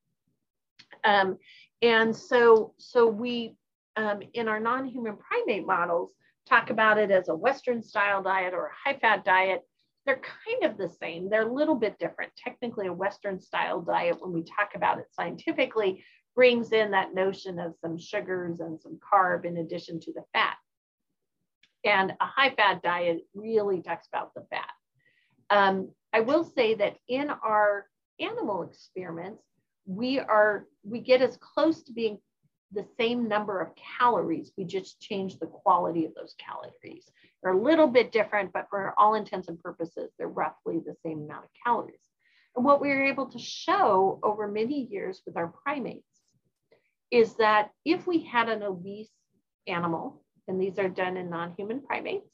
[1.05, 1.39] Um,
[1.81, 3.57] and so, so we
[3.97, 6.13] um, in our non-human primate models
[6.49, 9.63] talk about it as a Western style diet or a high fat diet.
[10.05, 11.31] They're kind of the same.
[11.31, 12.33] They're a little bit different.
[12.37, 16.05] Technically, a Western style diet, when we talk about it scientifically,
[16.35, 20.57] brings in that notion of some sugars and some carb in addition to the fat.
[21.85, 24.71] And a high fat diet really talks about the fat.
[25.51, 27.87] Um, I will say that in our
[28.21, 29.43] animal experiments,
[29.87, 32.19] we are we get as close to being
[32.73, 34.53] the same number of calories.
[34.57, 37.11] We just change the quality of those calories.
[37.43, 41.23] They're a little bit different, but for all intents and purposes, they're roughly the same
[41.23, 42.01] amount of calories.
[42.57, 46.07] And what we were able to show over many years with our primates
[47.11, 49.11] is that if we had an obese
[49.67, 52.29] animal, and these are done in non-human primates,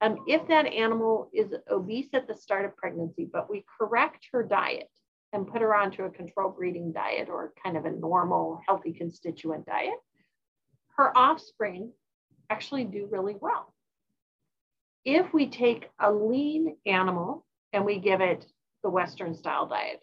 [0.00, 4.42] um, if that animal is obese at the start of pregnancy, but we correct her
[4.42, 4.88] diet,
[5.32, 9.64] and put her onto a control breeding diet or kind of a normal healthy constituent
[9.66, 9.94] diet,
[10.96, 11.92] her offspring
[12.50, 13.72] actually do really well.
[15.04, 18.44] If we take a lean animal and we give it
[18.82, 20.00] the Western style diet,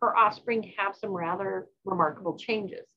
[0.00, 2.88] her offspring have some rather remarkable changes.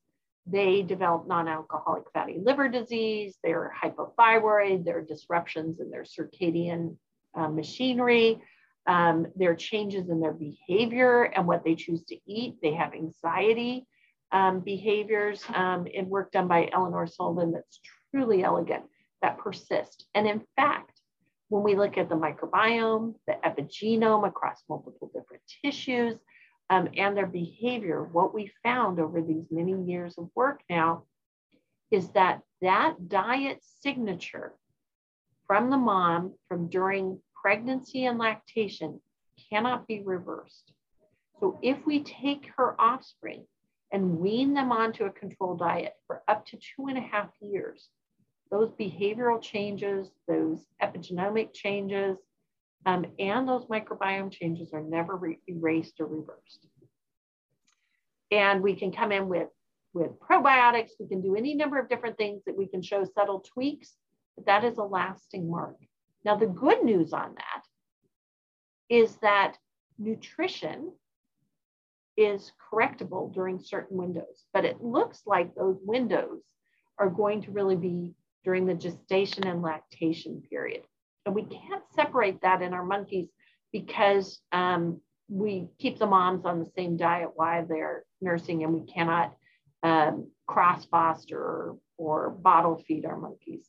[0.45, 6.97] They develop non alcoholic fatty liver disease, they're hypothyroid, there are disruptions in their circadian
[7.33, 8.41] uh, machinery,
[8.85, 12.55] um, there are changes in their behavior and what they choose to eat.
[12.61, 13.87] They have anxiety
[14.31, 17.79] um, behaviors um, in work done by Elinor Sullivan that's
[18.11, 18.83] truly elegant
[19.21, 20.05] that persist.
[20.13, 20.99] And in fact,
[21.49, 26.15] when we look at the microbiome, the epigenome across multiple different tissues,
[26.73, 31.03] um, and their behavior, what we found over these many years of work now
[31.91, 34.53] is that that diet signature
[35.45, 38.99] from the mom from during pregnancy and lactation
[39.51, 40.73] cannot be reversed.
[41.39, 43.45] So if we take her offspring
[43.91, 47.87] and wean them onto a controlled diet for up to two and a half years,
[48.49, 52.17] those behavioral changes, those epigenomic changes,
[52.85, 56.67] um, and those microbiome changes are never erased or reversed.
[58.33, 59.49] And we can come in with,
[59.93, 63.41] with probiotics, we can do any number of different things that we can show subtle
[63.41, 63.93] tweaks,
[64.35, 65.75] but that is a lasting mark.
[66.25, 67.61] Now, the good news on that
[68.89, 69.55] is that
[69.99, 70.93] nutrition
[72.17, 76.41] is correctable during certain windows, but it looks like those windows
[76.97, 80.81] are going to really be during the gestation and lactation period.
[81.27, 83.29] And we can't separate that in our monkeys
[83.71, 88.85] because um, we keep the moms on the same diet while they're nursing, and we
[88.91, 89.35] cannot
[89.83, 93.67] um, cross foster or, or bottle feed our monkeys.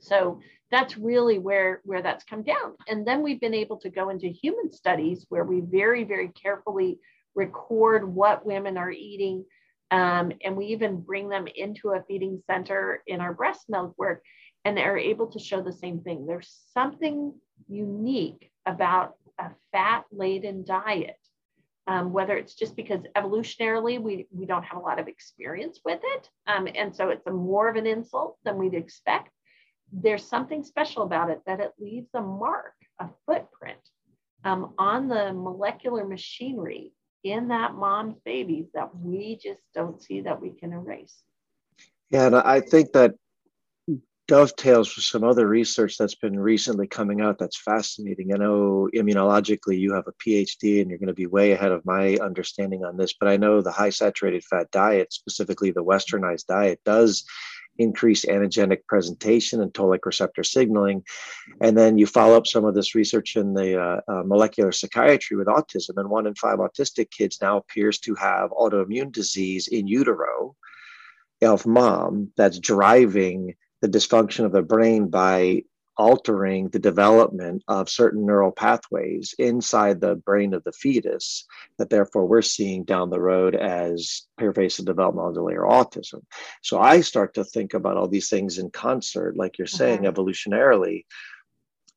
[0.00, 0.40] So
[0.70, 2.74] that's really where, where that's come down.
[2.88, 6.98] And then we've been able to go into human studies where we very, very carefully
[7.34, 9.44] record what women are eating.
[9.90, 14.22] Um, and we even bring them into a feeding center in our breast milk work
[14.64, 16.26] and they're able to show the same thing.
[16.26, 17.34] There's something
[17.68, 21.16] unique about a fat laden diet
[21.86, 26.00] um, whether it's just because evolutionarily we, we don't have a lot of experience with
[26.02, 26.28] it.
[26.46, 29.30] Um, and so it's a more of an insult than we'd expect.
[29.92, 33.78] There's something special about it that it leaves a mark, a footprint
[34.44, 40.40] um, on the molecular machinery in that mom's babies that we just don't see that
[40.40, 41.22] we can erase.
[42.10, 43.14] Yeah, and I think that
[44.26, 48.32] dovetails with some other research that's been recently coming out that's fascinating.
[48.32, 51.84] I know immunologically you have a PhD and you're going to be way ahead of
[51.84, 56.46] my understanding on this, but I know the high saturated fat diet, specifically the westernized
[56.46, 57.24] diet, does
[57.76, 61.02] increase antigenic presentation and toll-like receptor signaling.
[61.60, 65.36] And then you follow up some of this research in the uh, uh, molecular psychiatry
[65.36, 69.86] with autism, and one in five autistic kids now appears to have autoimmune disease in
[69.86, 70.54] utero
[71.42, 73.54] of mom that's driving
[73.84, 75.62] the dysfunction of the brain by
[75.98, 81.44] altering the development of certain neural pathways inside the brain of the fetus
[81.76, 86.22] that therefore we're seeing down the road as pervasive developmental delay or autism.
[86.62, 90.18] So I start to think about all these things in concert, like you're saying, mm-hmm.
[90.18, 91.04] evolutionarily.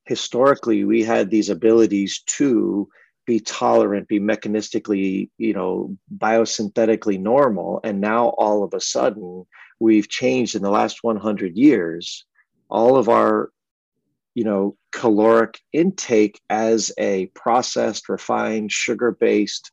[0.04, 2.90] Historically, we had these abilities to
[3.26, 7.80] be tolerant, be mechanistically, you know, biosynthetically normal.
[7.86, 9.46] And now all of a sudden,
[9.80, 12.26] we've changed in the last 100 years
[12.70, 13.50] all of our
[14.36, 19.72] you know caloric intake as a processed refined sugar based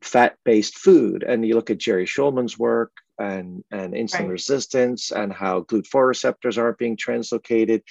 [0.00, 1.22] fat based food.
[1.22, 4.28] And you look at Jerry Shulman's work and and insulin right.
[4.30, 7.82] resistance and how glut4 receptors aren't being translocated.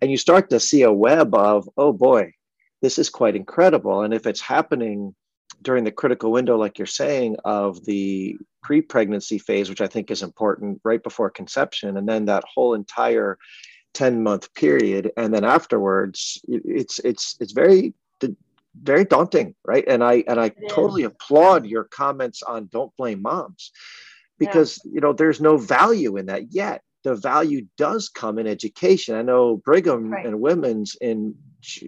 [0.00, 2.32] And you start to see a web of oh boy
[2.82, 4.02] this is quite incredible.
[4.02, 5.14] And if it's happening
[5.62, 10.10] during the critical window, like you're saying, of the pre pregnancy phase, which I think
[10.10, 13.38] is important right before conception, and then that whole entire
[13.94, 15.10] 10 month period.
[15.16, 17.94] And then afterwards, it's, it's, it's very,
[18.80, 19.84] very daunting, right?
[19.86, 23.72] And I, and I totally applaud your comments on don't blame moms
[24.38, 24.92] because, yeah.
[24.94, 29.14] you know, there's no value in that yet the value does come in education.
[29.14, 30.26] I know Brigham right.
[30.26, 31.34] and Women's in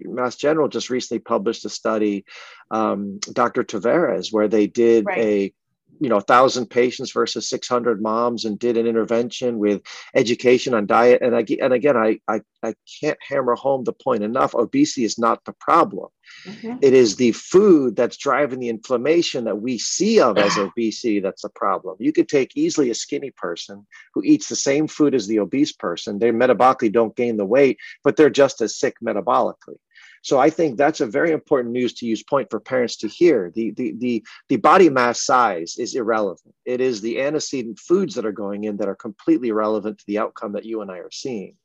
[0.05, 2.25] Mass General just recently published a study,
[2.71, 3.63] um, Dr.
[3.63, 5.17] Tavares, where they did right.
[5.17, 5.53] a
[5.99, 9.81] you know, thousand patients versus 600 moms and did an intervention with
[10.15, 11.21] education on diet.
[11.21, 14.55] And I, and again, I, I, I can't hammer home the point enough.
[14.55, 16.09] Obesity is not the problem.
[16.45, 16.77] Mm-hmm.
[16.81, 21.41] It is the food that's driving the inflammation that we see of as obesity that's
[21.41, 21.97] the problem.
[21.99, 25.73] You could take easily a skinny person who eats the same food as the obese
[25.73, 26.19] person.
[26.19, 29.77] They metabolically don't gain the weight, but they're just as sick metabolically.
[30.23, 33.51] So I think that's a very important news to use point for parents to hear.
[33.53, 36.55] The, the, the, the body mass size is irrelevant.
[36.65, 40.19] It is the antecedent foods that are going in that are completely relevant to the
[40.19, 41.57] outcome that you and I are seeing.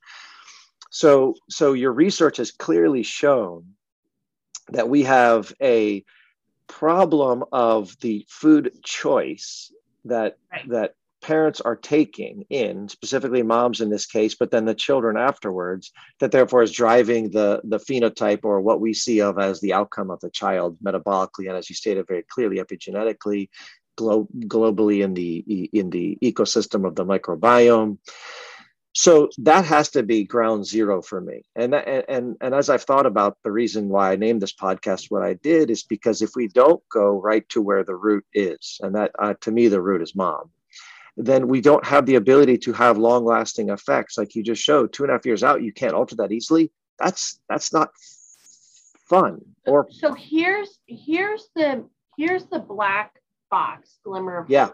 [0.90, 3.74] So, so your research has clearly shown
[4.70, 6.04] that we have a
[6.66, 9.72] problem of the food choice
[10.04, 10.68] that right.
[10.68, 15.92] that parents are taking in, specifically moms in this case, but then the children afterwards,
[16.20, 20.10] that therefore is driving the, the phenotype or what we see of as the outcome
[20.10, 23.48] of the child metabolically and as you stated very clearly, epigenetically,
[23.96, 27.98] glo- globally in the in the ecosystem of the microbiome.
[28.94, 31.42] So that has to be ground zero for me.
[31.54, 35.22] And, and, and as I've thought about the reason why I named this podcast what
[35.22, 38.96] I did is because if we don't go right to where the root is, and
[38.96, 40.50] that uh, to me, the root is mom,
[41.18, 44.92] then we don't have the ability to have long lasting effects like you just showed.
[44.92, 46.70] Two and a half years out you can't alter that easily.
[46.98, 47.90] That's that's not
[49.08, 51.82] fun or so here's here's the
[52.18, 53.14] here's the black
[53.50, 54.70] box glimmer of yeah.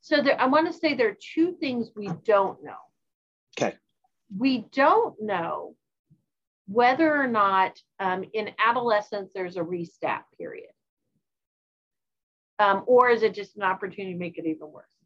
[0.00, 2.76] So there i want to say there are two things we don't know.
[3.58, 3.76] Okay.
[4.36, 5.74] We don't know
[6.66, 10.70] whether or not um, in adolescence there's a restat period
[12.58, 14.97] um, or is it just an opportunity to make it even worse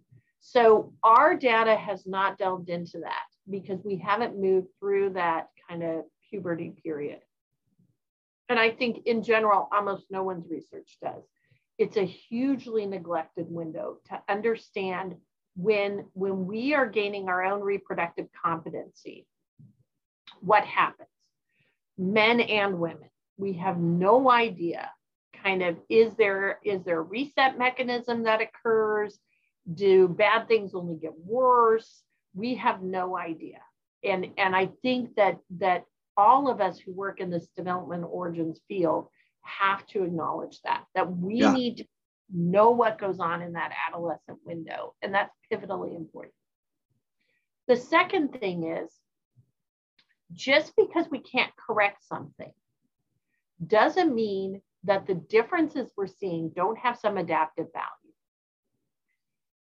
[0.45, 5.85] so our data has not delved into that because we haven't moved through that kind
[5.85, 7.21] of puberty period.
[8.49, 11.23] And I think in general, almost no one's research does.
[11.79, 15.15] It's a hugely neglected window to understand
[15.55, 19.27] when, when we are gaining our own reproductive competency,
[20.41, 21.09] what happens?
[21.97, 24.91] Men and women, we have no idea
[25.43, 29.19] kind of is there is there a reset mechanism that occurs
[29.73, 32.03] do bad things only get worse?
[32.35, 33.59] We have no idea.
[34.05, 35.85] And, and I think that, that
[36.17, 39.09] all of us who work in this development origins field
[39.43, 41.53] have to acknowledge that, that we yeah.
[41.53, 41.85] need to
[42.35, 44.95] know what goes on in that adolescent window.
[45.03, 46.35] And that's pivotally important.
[47.69, 48.93] The second thing is
[50.33, 52.53] just because we can't correct something
[53.65, 58.02] doesn't mean that the differences we're seeing don't have some adaptive value.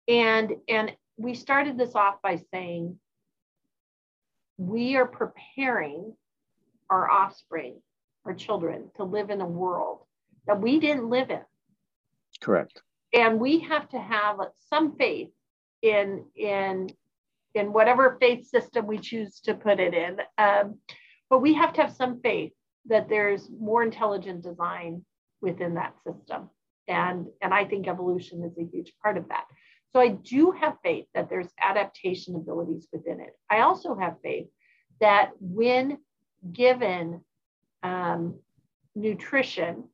[0.09, 2.99] And, and we started this off by saying
[4.59, 6.15] we are preparing
[6.89, 7.81] our offspring,
[8.25, 10.01] our children, to live in a world
[10.47, 11.43] that we didn't live in.
[12.41, 12.83] Correct.
[13.13, 14.39] And we have to have
[14.69, 15.31] some faith
[15.83, 16.89] in in
[17.55, 20.19] in whatever faith system we choose to put it in.
[20.37, 20.79] Um,
[21.31, 22.53] but we have to have some faith
[22.87, 25.05] that there's more intelligent design
[25.41, 26.51] within that system.
[26.87, 29.45] And, and I think evolution is a huge part of that.
[29.93, 33.37] So I do have faith that there's adaptation abilities within it.
[33.51, 34.49] I also have faith
[35.01, 35.99] that when
[36.53, 37.23] given
[37.83, 38.39] um,
[38.95, 39.85] nutrition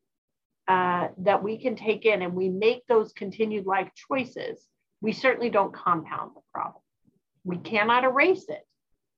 [0.68, 4.66] uh, that we can take in and we make those continued life choices,
[5.00, 6.82] we certainly don't compound the problem.
[7.44, 8.64] We cannot erase it,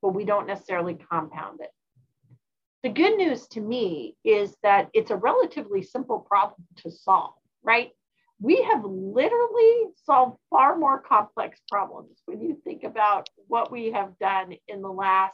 [0.00, 1.70] but we don't necessarily compound it.
[2.82, 7.92] The good news to me is that it's a relatively simple problem to solve, right?
[8.44, 14.18] We have literally solved far more complex problems when you think about what we have
[14.18, 15.32] done in the last,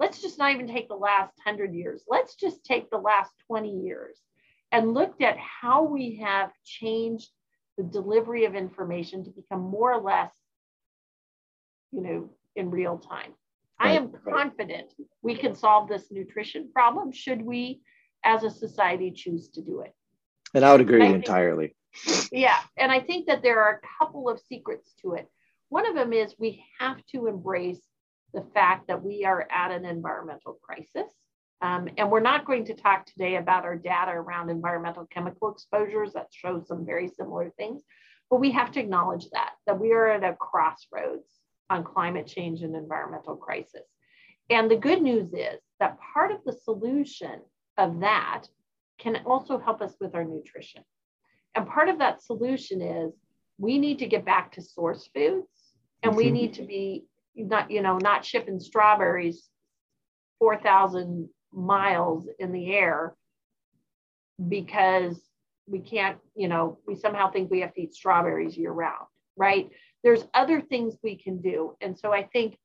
[0.00, 3.70] let's just not even take the last 100 years, let's just take the last 20
[3.70, 4.18] years
[4.72, 7.28] and looked at how we have changed
[7.78, 10.32] the delivery of information to become more or less,
[11.92, 13.32] you know, in real time.
[13.78, 14.92] I am confident
[15.22, 17.80] we can solve this nutrition problem should we,
[18.24, 19.94] as a society, choose to do it.
[20.52, 21.76] And I would agree I entirely.
[22.32, 22.58] Yeah.
[22.76, 25.28] And I think that there are a couple of secrets to it.
[25.68, 27.80] One of them is we have to embrace
[28.32, 31.10] the fact that we are at an environmental crisis.
[31.62, 36.14] Um, and we're not going to talk today about our data around environmental chemical exposures
[36.14, 37.82] that shows some very similar things,
[38.30, 41.28] but we have to acknowledge that, that we are at a crossroads
[41.68, 43.86] on climate change and environmental crisis.
[44.48, 47.40] And the good news is that part of the solution
[47.76, 48.44] of that
[48.98, 50.82] can also help us with our nutrition.
[51.54, 53.12] And part of that solution is
[53.58, 55.48] we need to get back to source foods
[56.02, 56.34] and we mm-hmm.
[56.34, 59.48] need to be not, you know, not shipping strawberries
[60.38, 63.14] 4,000 miles in the air
[64.48, 65.20] because
[65.66, 69.70] we can't, you know, we somehow think we have to eat strawberries year round, right?
[70.02, 71.76] there's other things we can do.
[71.80, 72.58] And so I think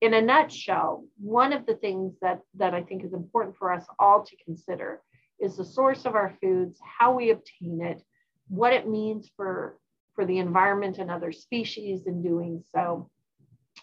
[0.00, 3.86] in a nutshell, one of the things that, that I think is important for us
[3.98, 5.00] all to consider
[5.40, 8.02] is the source of our foods, how we obtain it,
[8.48, 9.78] what it means for,
[10.14, 13.10] for the environment and other species in doing so.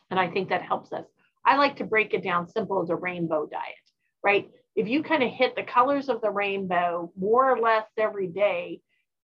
[0.09, 1.05] And I think that helps us.
[1.45, 3.76] I like to break it down simple as a rainbow diet,
[4.24, 4.49] right?
[4.76, 8.82] If you kind of hit the colors of the rainbow more or less every day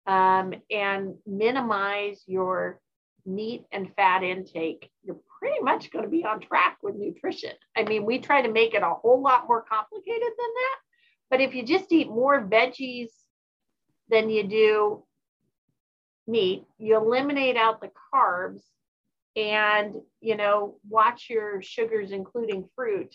[0.07, 2.80] um, and minimize your
[3.24, 7.53] meat and fat intake, you're pretty much going to be on track with nutrition.
[7.76, 10.76] I mean, we try to make it a whole lot more complicated than that.
[11.30, 13.11] But if you just eat more veggies
[14.09, 15.05] than you do
[16.26, 18.60] meat, you eliminate out the carbs
[19.36, 23.14] and, you know, watch your sugars, including fruit.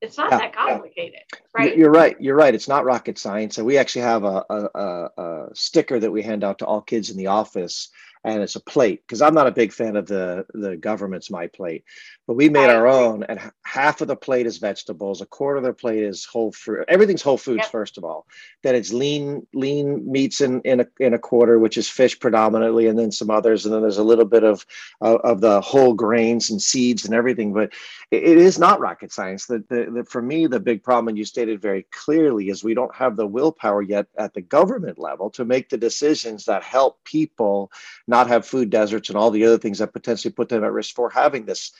[0.00, 0.38] It's not yeah.
[0.38, 1.22] that complicated,
[1.56, 1.76] right?
[1.76, 2.20] You're right.
[2.20, 2.54] You're right.
[2.54, 3.56] It's not rocket science.
[3.56, 7.10] And we actually have a, a, a sticker that we hand out to all kids
[7.10, 7.88] in the office
[8.26, 11.46] and it's a plate because I'm not a big fan of the the government's my
[11.46, 11.84] plate,
[12.26, 15.62] but we made our own, and half of the plate is vegetables, a quarter of
[15.62, 16.84] the plate is whole fruit.
[16.88, 17.70] Everything's whole foods yep.
[17.70, 18.26] first of all.
[18.64, 22.88] Then it's lean lean meats in in a in a quarter, which is fish predominantly,
[22.88, 24.66] and then some others, and then there's a little bit of
[25.00, 27.52] uh, of the whole grains and seeds and everything.
[27.52, 27.72] But
[28.10, 29.46] it, it is not rocket science.
[29.46, 32.74] That the, the, for me the big problem, and you stated very clearly, is we
[32.74, 37.04] don't have the willpower yet at the government level to make the decisions that help
[37.04, 37.70] people
[38.08, 40.94] not have food deserts and all the other things that potentially put them at risk
[40.94, 41.72] for having this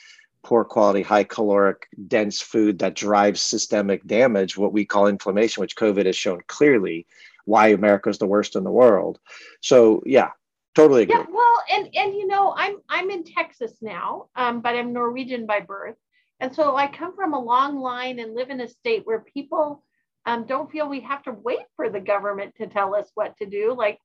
[0.43, 5.75] poor quality, high caloric, dense food that drives systemic damage, what we call inflammation, which
[5.75, 7.05] COVID has shown clearly
[7.45, 9.19] why America is the worst in the world.
[9.61, 10.31] So yeah,
[10.75, 11.15] totally agree.
[11.17, 15.45] Yeah, well, and and you know, I'm I'm in Texas now, um, but I'm Norwegian
[15.45, 15.95] by birth,
[16.39, 19.83] and so I come from a long line and live in a state where people
[20.25, 23.45] um, don't feel we have to wait for the government to tell us what to
[23.45, 23.73] do.
[23.77, 23.99] Like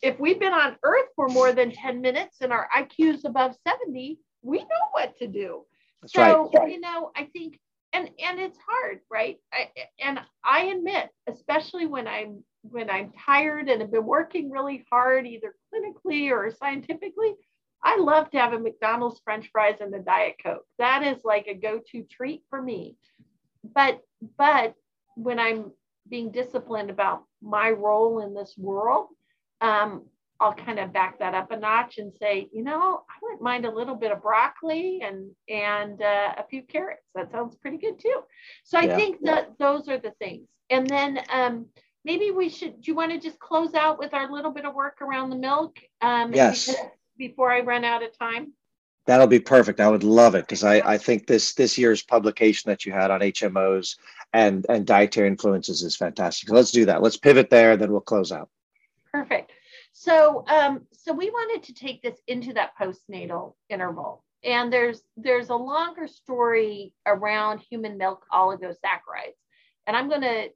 [0.00, 3.54] if we've been on earth for more than 10 minutes and our IQ is above
[3.66, 5.64] 70, we know what to do.
[6.00, 6.70] That's so, right.
[6.70, 7.58] you know, I think,
[7.92, 9.38] and, and it's hard, right?
[9.52, 9.68] I,
[10.00, 15.26] and I admit, especially when I'm, when I'm tired and have been working really hard,
[15.26, 17.34] either clinically or scientifically,
[17.84, 20.64] I love to have a McDonald's French fries and a Diet Coke.
[20.78, 22.96] That is like a go-to treat for me.
[23.74, 24.00] But,
[24.38, 24.74] but
[25.16, 25.72] when I'm
[26.08, 29.08] being disciplined about my role in this world,
[29.62, 30.04] um,
[30.40, 33.64] I'll kind of back that up a notch and say, you know, I wouldn't mind
[33.64, 37.06] a little bit of broccoli and and uh, a few carrots.
[37.14, 38.22] That sounds pretty good too.
[38.64, 40.48] So I yeah, think that those are the things.
[40.68, 41.66] And then um,
[42.04, 44.74] maybe we should, do you want to just close out with our little bit of
[44.74, 45.78] work around the milk?
[46.00, 46.74] Um, yes.
[47.18, 48.54] Before I run out of time?
[49.04, 49.80] That'll be perfect.
[49.80, 53.10] I would love it because I, I think this this year's publication that you had
[53.10, 53.96] on HMOs
[54.32, 56.48] and and dietary influences is fantastic.
[56.48, 57.02] So let's do that.
[57.02, 58.48] Let's pivot there, then we'll close out.
[59.12, 59.52] Perfect.
[59.92, 64.24] So um, so we wanted to take this into that postnatal interval.
[64.44, 69.38] And there's there's a longer story around human milk oligosaccharides.
[69.86, 70.48] And I'm going to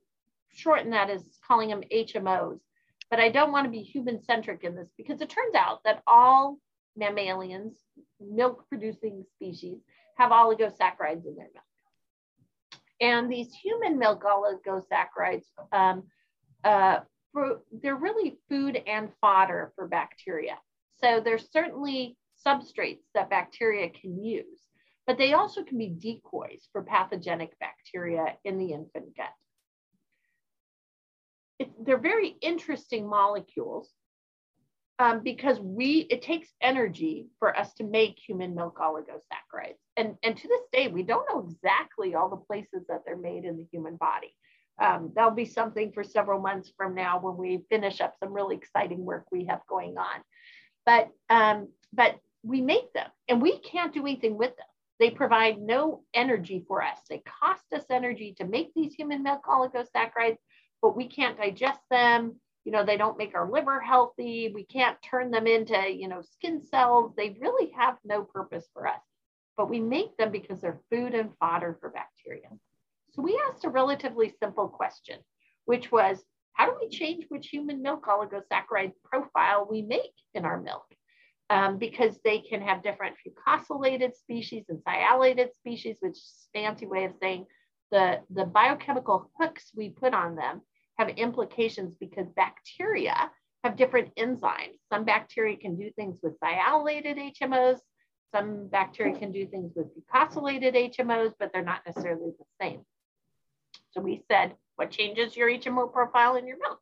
[0.48, 2.60] shorten that as calling them HMOs.
[3.10, 6.02] But I don't want to be human centric in this because it turns out that
[6.06, 6.58] all
[6.96, 7.76] mammalians,
[8.20, 9.78] milk producing species,
[10.16, 11.64] have oligosaccharides in their milk.
[13.00, 16.04] And these human milk oligosaccharides, um,
[16.64, 17.00] uh,
[17.82, 20.58] they're really food and fodder for bacteria.
[20.96, 22.16] So there's certainly
[22.46, 24.60] substrates that bacteria can use,
[25.06, 29.32] but they also can be decoys for pathogenic bacteria in the infant gut.
[31.58, 33.90] It, they're very interesting molecules
[34.98, 39.78] um, because we it takes energy for us to make human milk oligosaccharides.
[39.96, 43.44] And and to this day we don't know exactly all the places that they're made
[43.44, 44.34] in the human body
[44.78, 48.56] um, that'll be something for several months from now when we finish up some really
[48.56, 50.20] exciting work we have going on
[50.84, 54.66] but um, but we make them and we can't do anything with them
[54.98, 59.44] they provide no energy for us they cost us energy to make these human milk
[59.44, 60.38] oligosaccharides
[60.82, 62.36] but we can't digest them.
[62.64, 64.52] You know, they don't make our liver healthy.
[64.54, 67.12] We can't turn them into, you know, skin cells.
[67.16, 69.00] They really have no purpose for us.
[69.56, 72.48] But we make them because they're food and fodder for bacteria.
[73.16, 75.18] So we asked a relatively simple question,
[75.64, 80.60] which was how do we change which human milk oligosaccharide profile we make in our
[80.60, 80.84] milk?
[81.48, 87.04] Um, because they can have different fucosylated species and sialylated species, which is fancy way
[87.04, 87.46] of saying
[87.90, 90.60] the, the biochemical hooks we put on them
[90.98, 93.30] have implications because bacteria
[93.62, 94.78] have different enzymes.
[94.92, 97.78] Some bacteria can do things with sialylated HMOs.
[98.34, 102.80] Some bacteria can do things with fucosylated HMOs, but they're not necessarily the same.
[103.96, 106.80] So we said, what changes your HMO profile in your milk?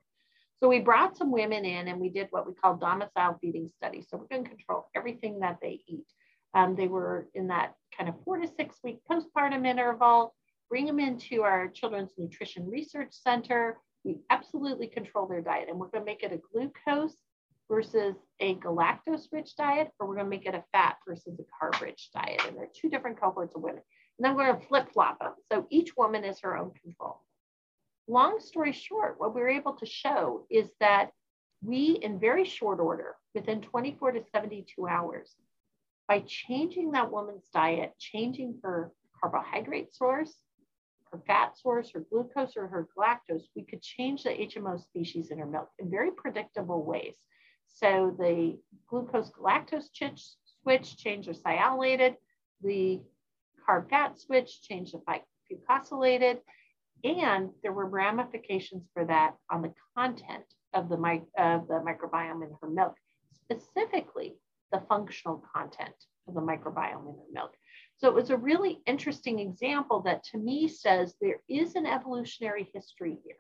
[0.59, 4.07] So we brought some women in and we did what we call domicile feeding studies.
[4.09, 6.07] So we're going to control everything that they eat.
[6.55, 10.35] Um, they were in that kind of four to six week postpartum interval,
[10.69, 15.89] bring them into our Children's Nutrition Research Center, we absolutely control their diet and we're
[15.89, 17.17] going to make it a glucose
[17.71, 21.65] versus a galactose rich diet, or we're going to make it a fat versus a
[21.65, 22.43] carb rich diet.
[22.47, 23.83] And there are two different cohorts of women.
[24.19, 25.33] And we're going to flip flop them.
[25.51, 27.21] So each woman is her own control.
[28.07, 31.11] Long story short, what we were able to show is that
[31.63, 35.35] we, in very short order, within 24 to 72 hours,
[36.07, 40.35] by changing that woman's diet, changing her carbohydrate source,
[41.11, 45.39] her fat source, her glucose, or her galactose, we could change the HMO species in
[45.39, 47.15] her milk in very predictable ways.
[47.69, 48.59] So the
[48.89, 49.89] glucose galactose
[50.63, 52.17] switch changed the sialylated,
[52.63, 53.01] the
[53.69, 55.01] carb fat switch change the
[55.51, 56.39] fucosylated,
[57.05, 60.97] and there were ramifications for that on the content of the,
[61.39, 62.95] of the microbiome in her milk,
[63.35, 64.35] specifically
[64.73, 65.95] the functional content
[66.27, 67.55] of the microbiome in her milk.
[67.97, 72.69] So it was a really interesting example that to me says there is an evolutionary
[72.75, 73.37] history here.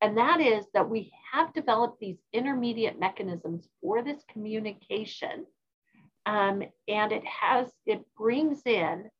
[0.00, 5.46] And that is that we have developed these intermediate mechanisms for this communication.
[6.26, 9.10] Um, and it has, it brings in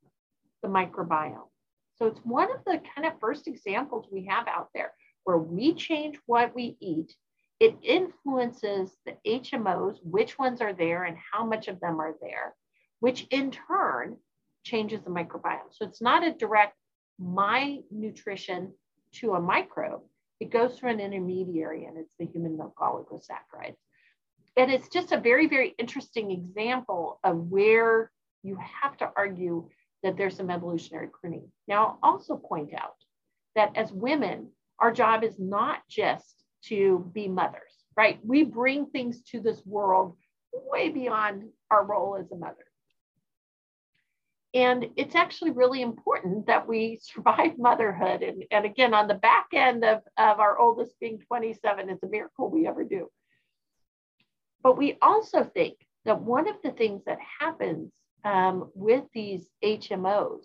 [0.63, 1.49] the microbiome.
[1.97, 4.93] So it's one of the kind of first examples we have out there
[5.25, 7.15] where we change what we eat.
[7.61, 12.55] It influences the HMOs, which ones are there and how much of them are there
[13.03, 14.17] which in turn
[14.63, 15.73] changes the microbiome.
[15.73, 16.77] So it's not a direct
[17.19, 18.73] my nutrition
[19.15, 20.03] to a microbe.
[20.39, 23.75] It goes through an intermediary and it's the human milk oligosaccharides.
[24.57, 28.11] And it's just a very, very interesting example of where
[28.43, 29.69] you have to argue
[30.03, 31.51] that there's some evolutionary pruning.
[31.69, 32.97] Now, I'll also point out
[33.55, 38.19] that as women, our job is not just to be mothers, right?
[38.25, 40.17] We bring things to this world
[40.53, 42.65] way beyond our role as a mother.
[44.55, 48.23] And it's actually really important that we survive motherhood.
[48.23, 52.09] And, and again, on the back end of, of our oldest being 27, it's a
[52.09, 53.09] miracle we ever do.
[54.63, 57.93] But we also think that one of the things that happens
[58.25, 60.45] um, with these HMOs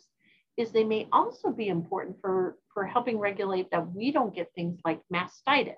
[0.57, 4.79] is they may also be important for, for helping regulate that we don't get things
[4.83, 5.75] like mastitis.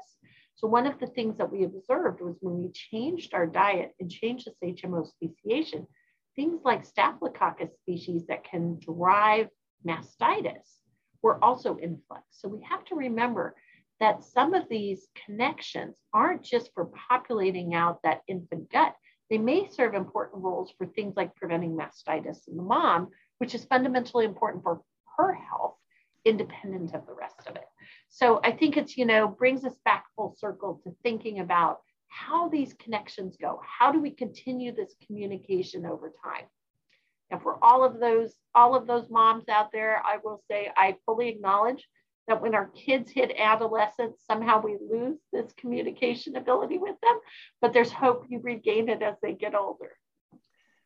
[0.55, 4.09] So one of the things that we observed was when we changed our diet and
[4.09, 5.87] changed this HMO speciation,
[6.35, 9.49] things like Staphylococcus species that can drive
[9.85, 10.79] mastitis
[11.21, 12.23] were also influx.
[12.31, 13.55] So we have to remember
[13.99, 18.95] that some of these connections aren't just for populating out that infant gut.
[19.29, 23.65] They may serve important roles for things like preventing mastitis in the mom, which is
[23.65, 24.81] fundamentally important for
[25.17, 25.75] her health,
[26.25, 27.67] independent of the rest of it.
[28.09, 32.49] So I think it's, you know, brings us back full circle to thinking about how
[32.49, 33.61] these connections go.
[33.63, 36.45] How do we continue this communication over time?
[37.29, 40.95] And for all of those, all of those moms out there, I will say I
[41.05, 41.87] fully acknowledge
[42.29, 47.19] that when our kids hit adolescence, somehow we lose this communication ability with them,
[47.59, 49.91] but there's hope you regain it as they get older.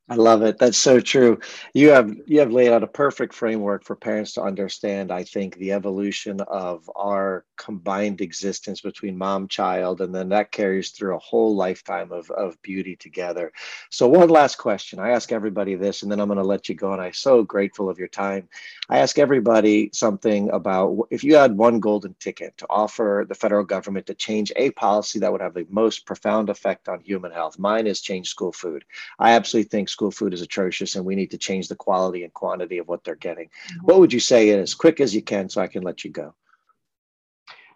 [0.10, 0.58] I love it.
[0.58, 1.40] That's so true.
[1.74, 5.14] You have you have laid out a perfect framework for parents to understand.
[5.14, 10.90] I think the evolution of our combined existence between mom child, and then that carries
[10.92, 13.54] through a whole lifetime of of beauty together.
[13.90, 15.00] So one last question.
[15.00, 16.92] I ask everybody this, and then I'm going to let you go.
[16.92, 18.50] And I'm so grateful of your time.
[18.90, 23.64] I ask everybody something about if you had one golden ticket to offer the federal
[23.64, 27.58] government to change a policy that would have the most profound effect on human health.
[27.58, 28.84] Mine is change school food.
[29.20, 32.34] I absolutely think school food is atrocious and we need to change the quality and
[32.34, 33.48] quantity of what they're getting.
[33.48, 33.86] Mm-hmm.
[33.86, 36.12] What would you say in as quick as you can so I can let you
[36.12, 36.34] go?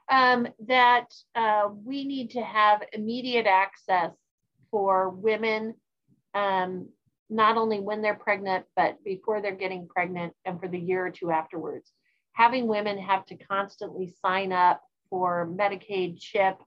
[0.10, 4.12] Um, that uh, we need to have immediate access
[4.72, 5.76] for women,
[6.34, 6.90] um,
[7.30, 11.12] not only when they're pregnant, but before they're getting pregnant and for the year or
[11.12, 11.92] two afterwards.
[12.34, 16.58] Having women have to constantly sign up for Medicaid, CHIP,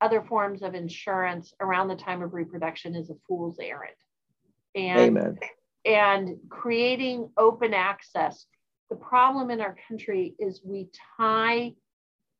[0.00, 3.96] other forms of insurance around the time of reproduction is a fool's errand
[4.76, 5.38] and Amen.
[5.84, 8.46] and creating open access.
[8.90, 11.74] The problem in our country is we tie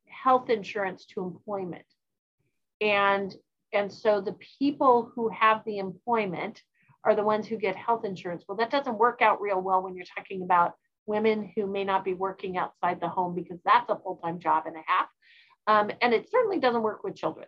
[0.07, 1.85] health insurance to employment.
[2.79, 3.35] And
[3.73, 6.61] and so the people who have the employment
[7.03, 8.45] are the ones who get health insurance.
[8.47, 10.73] Well, that doesn't work out real well when you're talking about
[11.05, 14.75] women who may not be working outside the home because that's a full-time job and
[14.75, 15.07] a half.
[15.67, 17.47] Um, and it certainly doesn't work with children.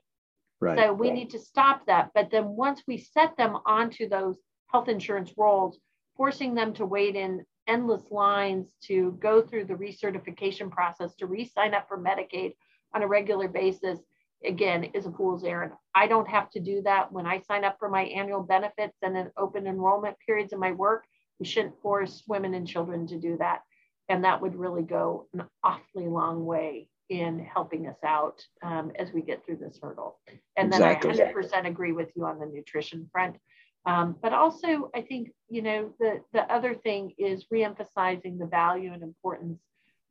[0.62, 1.16] Right, so we right.
[1.16, 2.12] need to stop that.
[2.14, 4.38] But then once we set them onto those
[4.72, 5.80] health insurance rolls,
[6.16, 11.74] forcing them to wait in endless lines to go through the recertification process to re-sign
[11.74, 12.54] up for Medicaid
[12.94, 14.00] on a regular basis,
[14.44, 15.74] again, is a fool's errand.
[15.94, 19.16] I don't have to do that when I sign up for my annual benefits and
[19.16, 21.06] an open enrollment periods in my work.
[21.40, 23.62] We shouldn't force women and children to do that.
[24.10, 29.12] And that would really go an awfully long way in helping us out um, as
[29.12, 30.20] we get through this hurdle.
[30.58, 31.12] And exactly.
[31.14, 33.36] then I 100% agree with you on the nutrition front.
[33.86, 38.92] Um, but also, I think, you know, the, the other thing is reemphasizing the value
[38.94, 39.62] and importance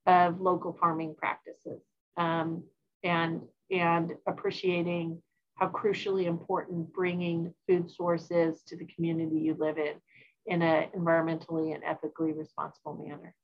[0.07, 1.83] of local farming practices
[2.17, 2.65] um,
[3.05, 5.23] and, and appreciating
[5.55, 9.95] how crucially important bringing food sources to the community you live in
[10.47, 13.35] in an environmentally and ethically responsible manner.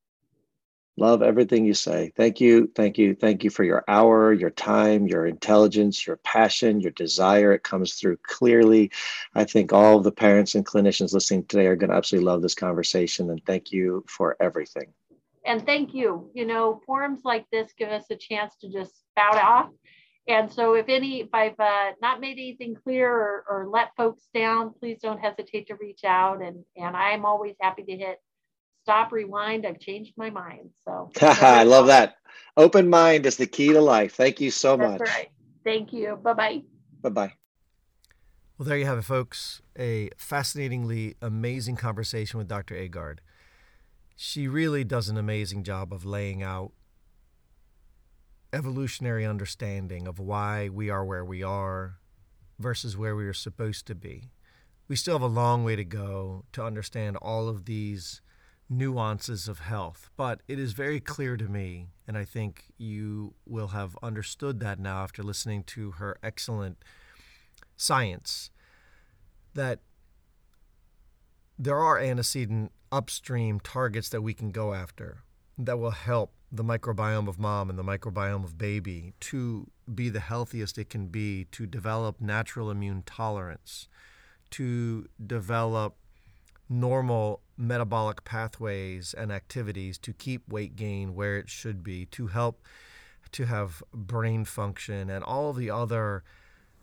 [0.97, 2.13] Love everything you say.
[2.17, 2.71] Thank you.
[2.77, 3.17] Thank you.
[3.17, 7.53] Thank you for your hour, your time, your intelligence, your passion, your desire.
[7.53, 8.93] It comes through clearly.
[9.35, 12.43] I think all of the parents and clinicians listening today are going to absolutely love
[12.43, 13.29] this conversation.
[13.31, 14.93] And thank you for everything.
[15.45, 16.31] And thank you.
[16.33, 19.71] You know, forums like this give us a chance to just spout off.
[20.27, 24.23] And so, if any, if I've uh, not made anything clear or, or let folks
[24.33, 26.41] down, please don't hesitate to reach out.
[26.41, 28.21] And, and I'm always happy to hit
[28.85, 29.67] stop, rewind.
[29.67, 30.71] I've changed my mind.
[30.85, 32.17] So I love that.
[32.57, 34.15] Open mind is the key to life.
[34.15, 35.09] Thank you so That's much.
[35.09, 35.31] Right.
[35.65, 36.19] Thank you.
[36.23, 36.63] Bye bye.
[37.03, 37.33] Bye bye.
[38.59, 39.63] Well, there you have it, folks.
[39.79, 42.75] A fascinatingly amazing conversation with Dr.
[42.75, 43.19] Aagaard.
[44.17, 46.73] She really does an amazing job of laying out
[48.53, 51.97] evolutionary understanding of why we are where we are
[52.59, 54.31] versus where we are supposed to be.
[54.87, 58.21] We still have a long way to go to understand all of these
[58.69, 60.11] nuances of health.
[60.17, 64.79] But it is very clear to me, and I think you will have understood that
[64.79, 66.79] now after listening to her excellent
[67.77, 68.51] science,
[69.55, 69.81] that
[71.59, 75.23] there are antecedent upstream targets that we can go after
[75.59, 80.21] that will help the microbiome of mom and the microbiome of baby to be the
[80.21, 83.89] healthiest it can be, to develop natural immune tolerance,
[84.51, 85.97] to develop
[86.69, 92.63] normal metabolic pathways and activities to keep weight gain where it should be, to help
[93.33, 96.23] to have brain function and all the other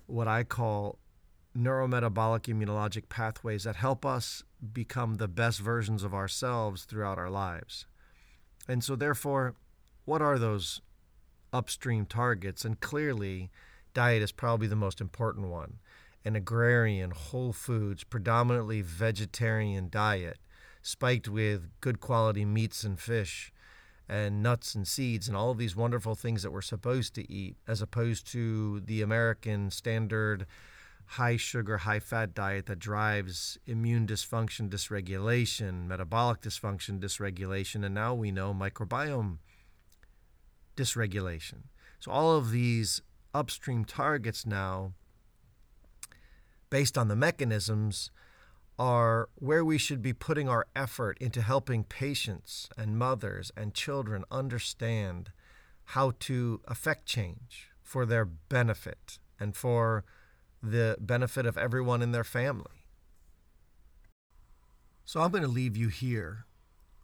[0.08, 1.00] what I call
[1.58, 7.86] neurometabolic immunologic pathways that help us become the best versions of ourselves throughout our lives.
[8.68, 9.56] And so therefore,
[10.06, 10.82] what are those
[11.54, 12.64] upstream targets?
[12.66, 13.50] And clearly,
[13.94, 15.80] diet is probably the most important one
[16.24, 20.38] an agrarian, whole foods, predominantly vegetarian diet,
[20.82, 23.52] spiked with good quality meats and fish,
[24.08, 27.56] and nuts and seeds and all of these wonderful things that we're supposed to eat,
[27.68, 30.46] as opposed to the American standard
[31.12, 38.14] high sugar, high fat diet that drives immune dysfunction, dysregulation, metabolic dysfunction, dysregulation, and now
[38.14, 39.38] we know microbiome
[40.78, 41.64] dysregulation.
[42.00, 43.02] So, all of these
[43.34, 44.94] upstream targets now,
[46.72, 48.10] based on the mechanisms,
[48.80, 54.24] are where we should be putting our effort into helping patients and mothers and children
[54.32, 55.30] understand
[55.84, 60.04] how to affect change for their benefit and for
[60.64, 62.88] the benefit of everyone in their family.
[65.06, 66.46] So I'm going to leave you here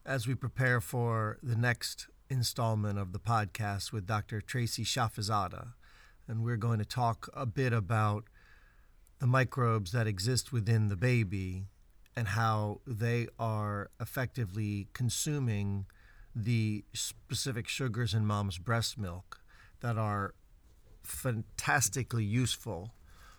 [0.05, 4.41] as we prepare for the next installment of the podcast with Dr.
[4.41, 5.74] Tracy Shafizadeh.
[6.28, 8.26] And we're going to talk a bit about
[9.20, 11.65] the microbes that exist within the baby
[12.15, 15.86] and how they are effectively consuming
[16.36, 19.39] the specific sugars in mom's breast milk
[19.82, 20.34] that are
[21.03, 22.91] fantastically useful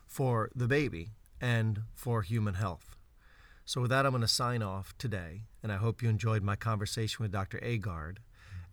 [0.07, 1.11] for the baby
[1.41, 2.97] and for human health.
[3.64, 6.57] So, with that, I'm going to sign off today, and I hope you enjoyed my
[6.57, 7.59] conversation with Dr.
[7.59, 8.16] Aagaard.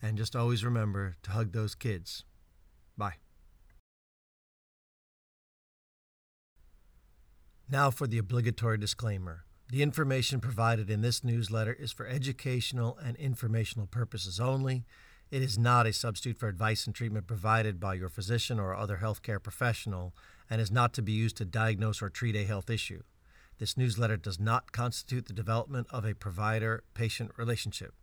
[0.02, 2.24] And just always remember to hug those kids.
[2.98, 3.16] Bye.
[7.70, 9.44] Now for the obligatory disclaimer.
[9.72, 14.86] The information provided in this newsletter is for educational and informational purposes only.
[15.32, 19.00] It is not a substitute for advice and treatment provided by your physician or other
[19.02, 20.14] healthcare professional
[20.48, 23.02] and is not to be used to diagnose or treat a health issue.
[23.58, 27.96] This newsletter does not constitute the development of a provider patient relationship.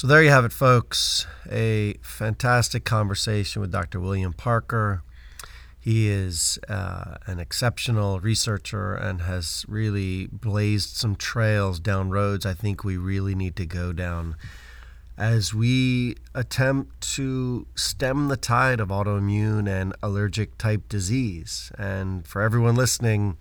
[0.00, 1.26] So there you have it, folks.
[1.52, 4.00] A fantastic conversation with Dr.
[4.00, 5.02] William Parker.
[5.78, 12.54] He is uh, an exceptional researcher and has really blazed some trails down roads I
[12.54, 14.36] think we really need to go down
[15.18, 21.70] as we attempt to stem the tide of autoimmune and allergic type disease.
[21.76, 23.36] And for everyone listening,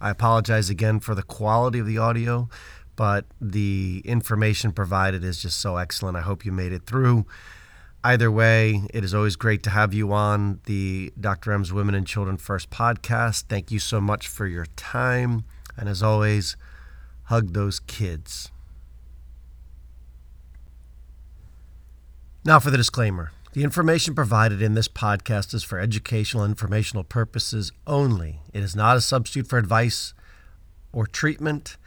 [0.00, 2.48] I apologize again for the quality of the audio
[3.00, 6.18] but the information provided is just so excellent.
[6.18, 7.24] I hope you made it through.
[8.04, 11.52] Either way, it is always great to have you on the Dr.
[11.52, 13.44] M's Women and Children First podcast.
[13.48, 15.44] Thank you so much for your time.
[15.78, 16.58] And as always,
[17.22, 18.50] hug those kids.
[22.44, 23.32] Now for the disclaimer.
[23.54, 28.40] The information provided in this podcast is for educational and informational purposes only.
[28.52, 30.12] It is not a substitute for advice
[30.92, 31.78] or treatment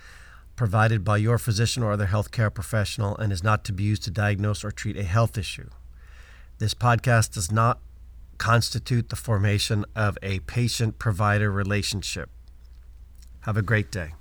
[0.55, 4.11] provided by your physician or other healthcare professional and is not to be used to
[4.11, 5.69] diagnose or treat a health issue.
[6.59, 7.79] This podcast does not
[8.37, 12.29] constitute the formation of a patient provider relationship.
[13.41, 14.13] Have a great day.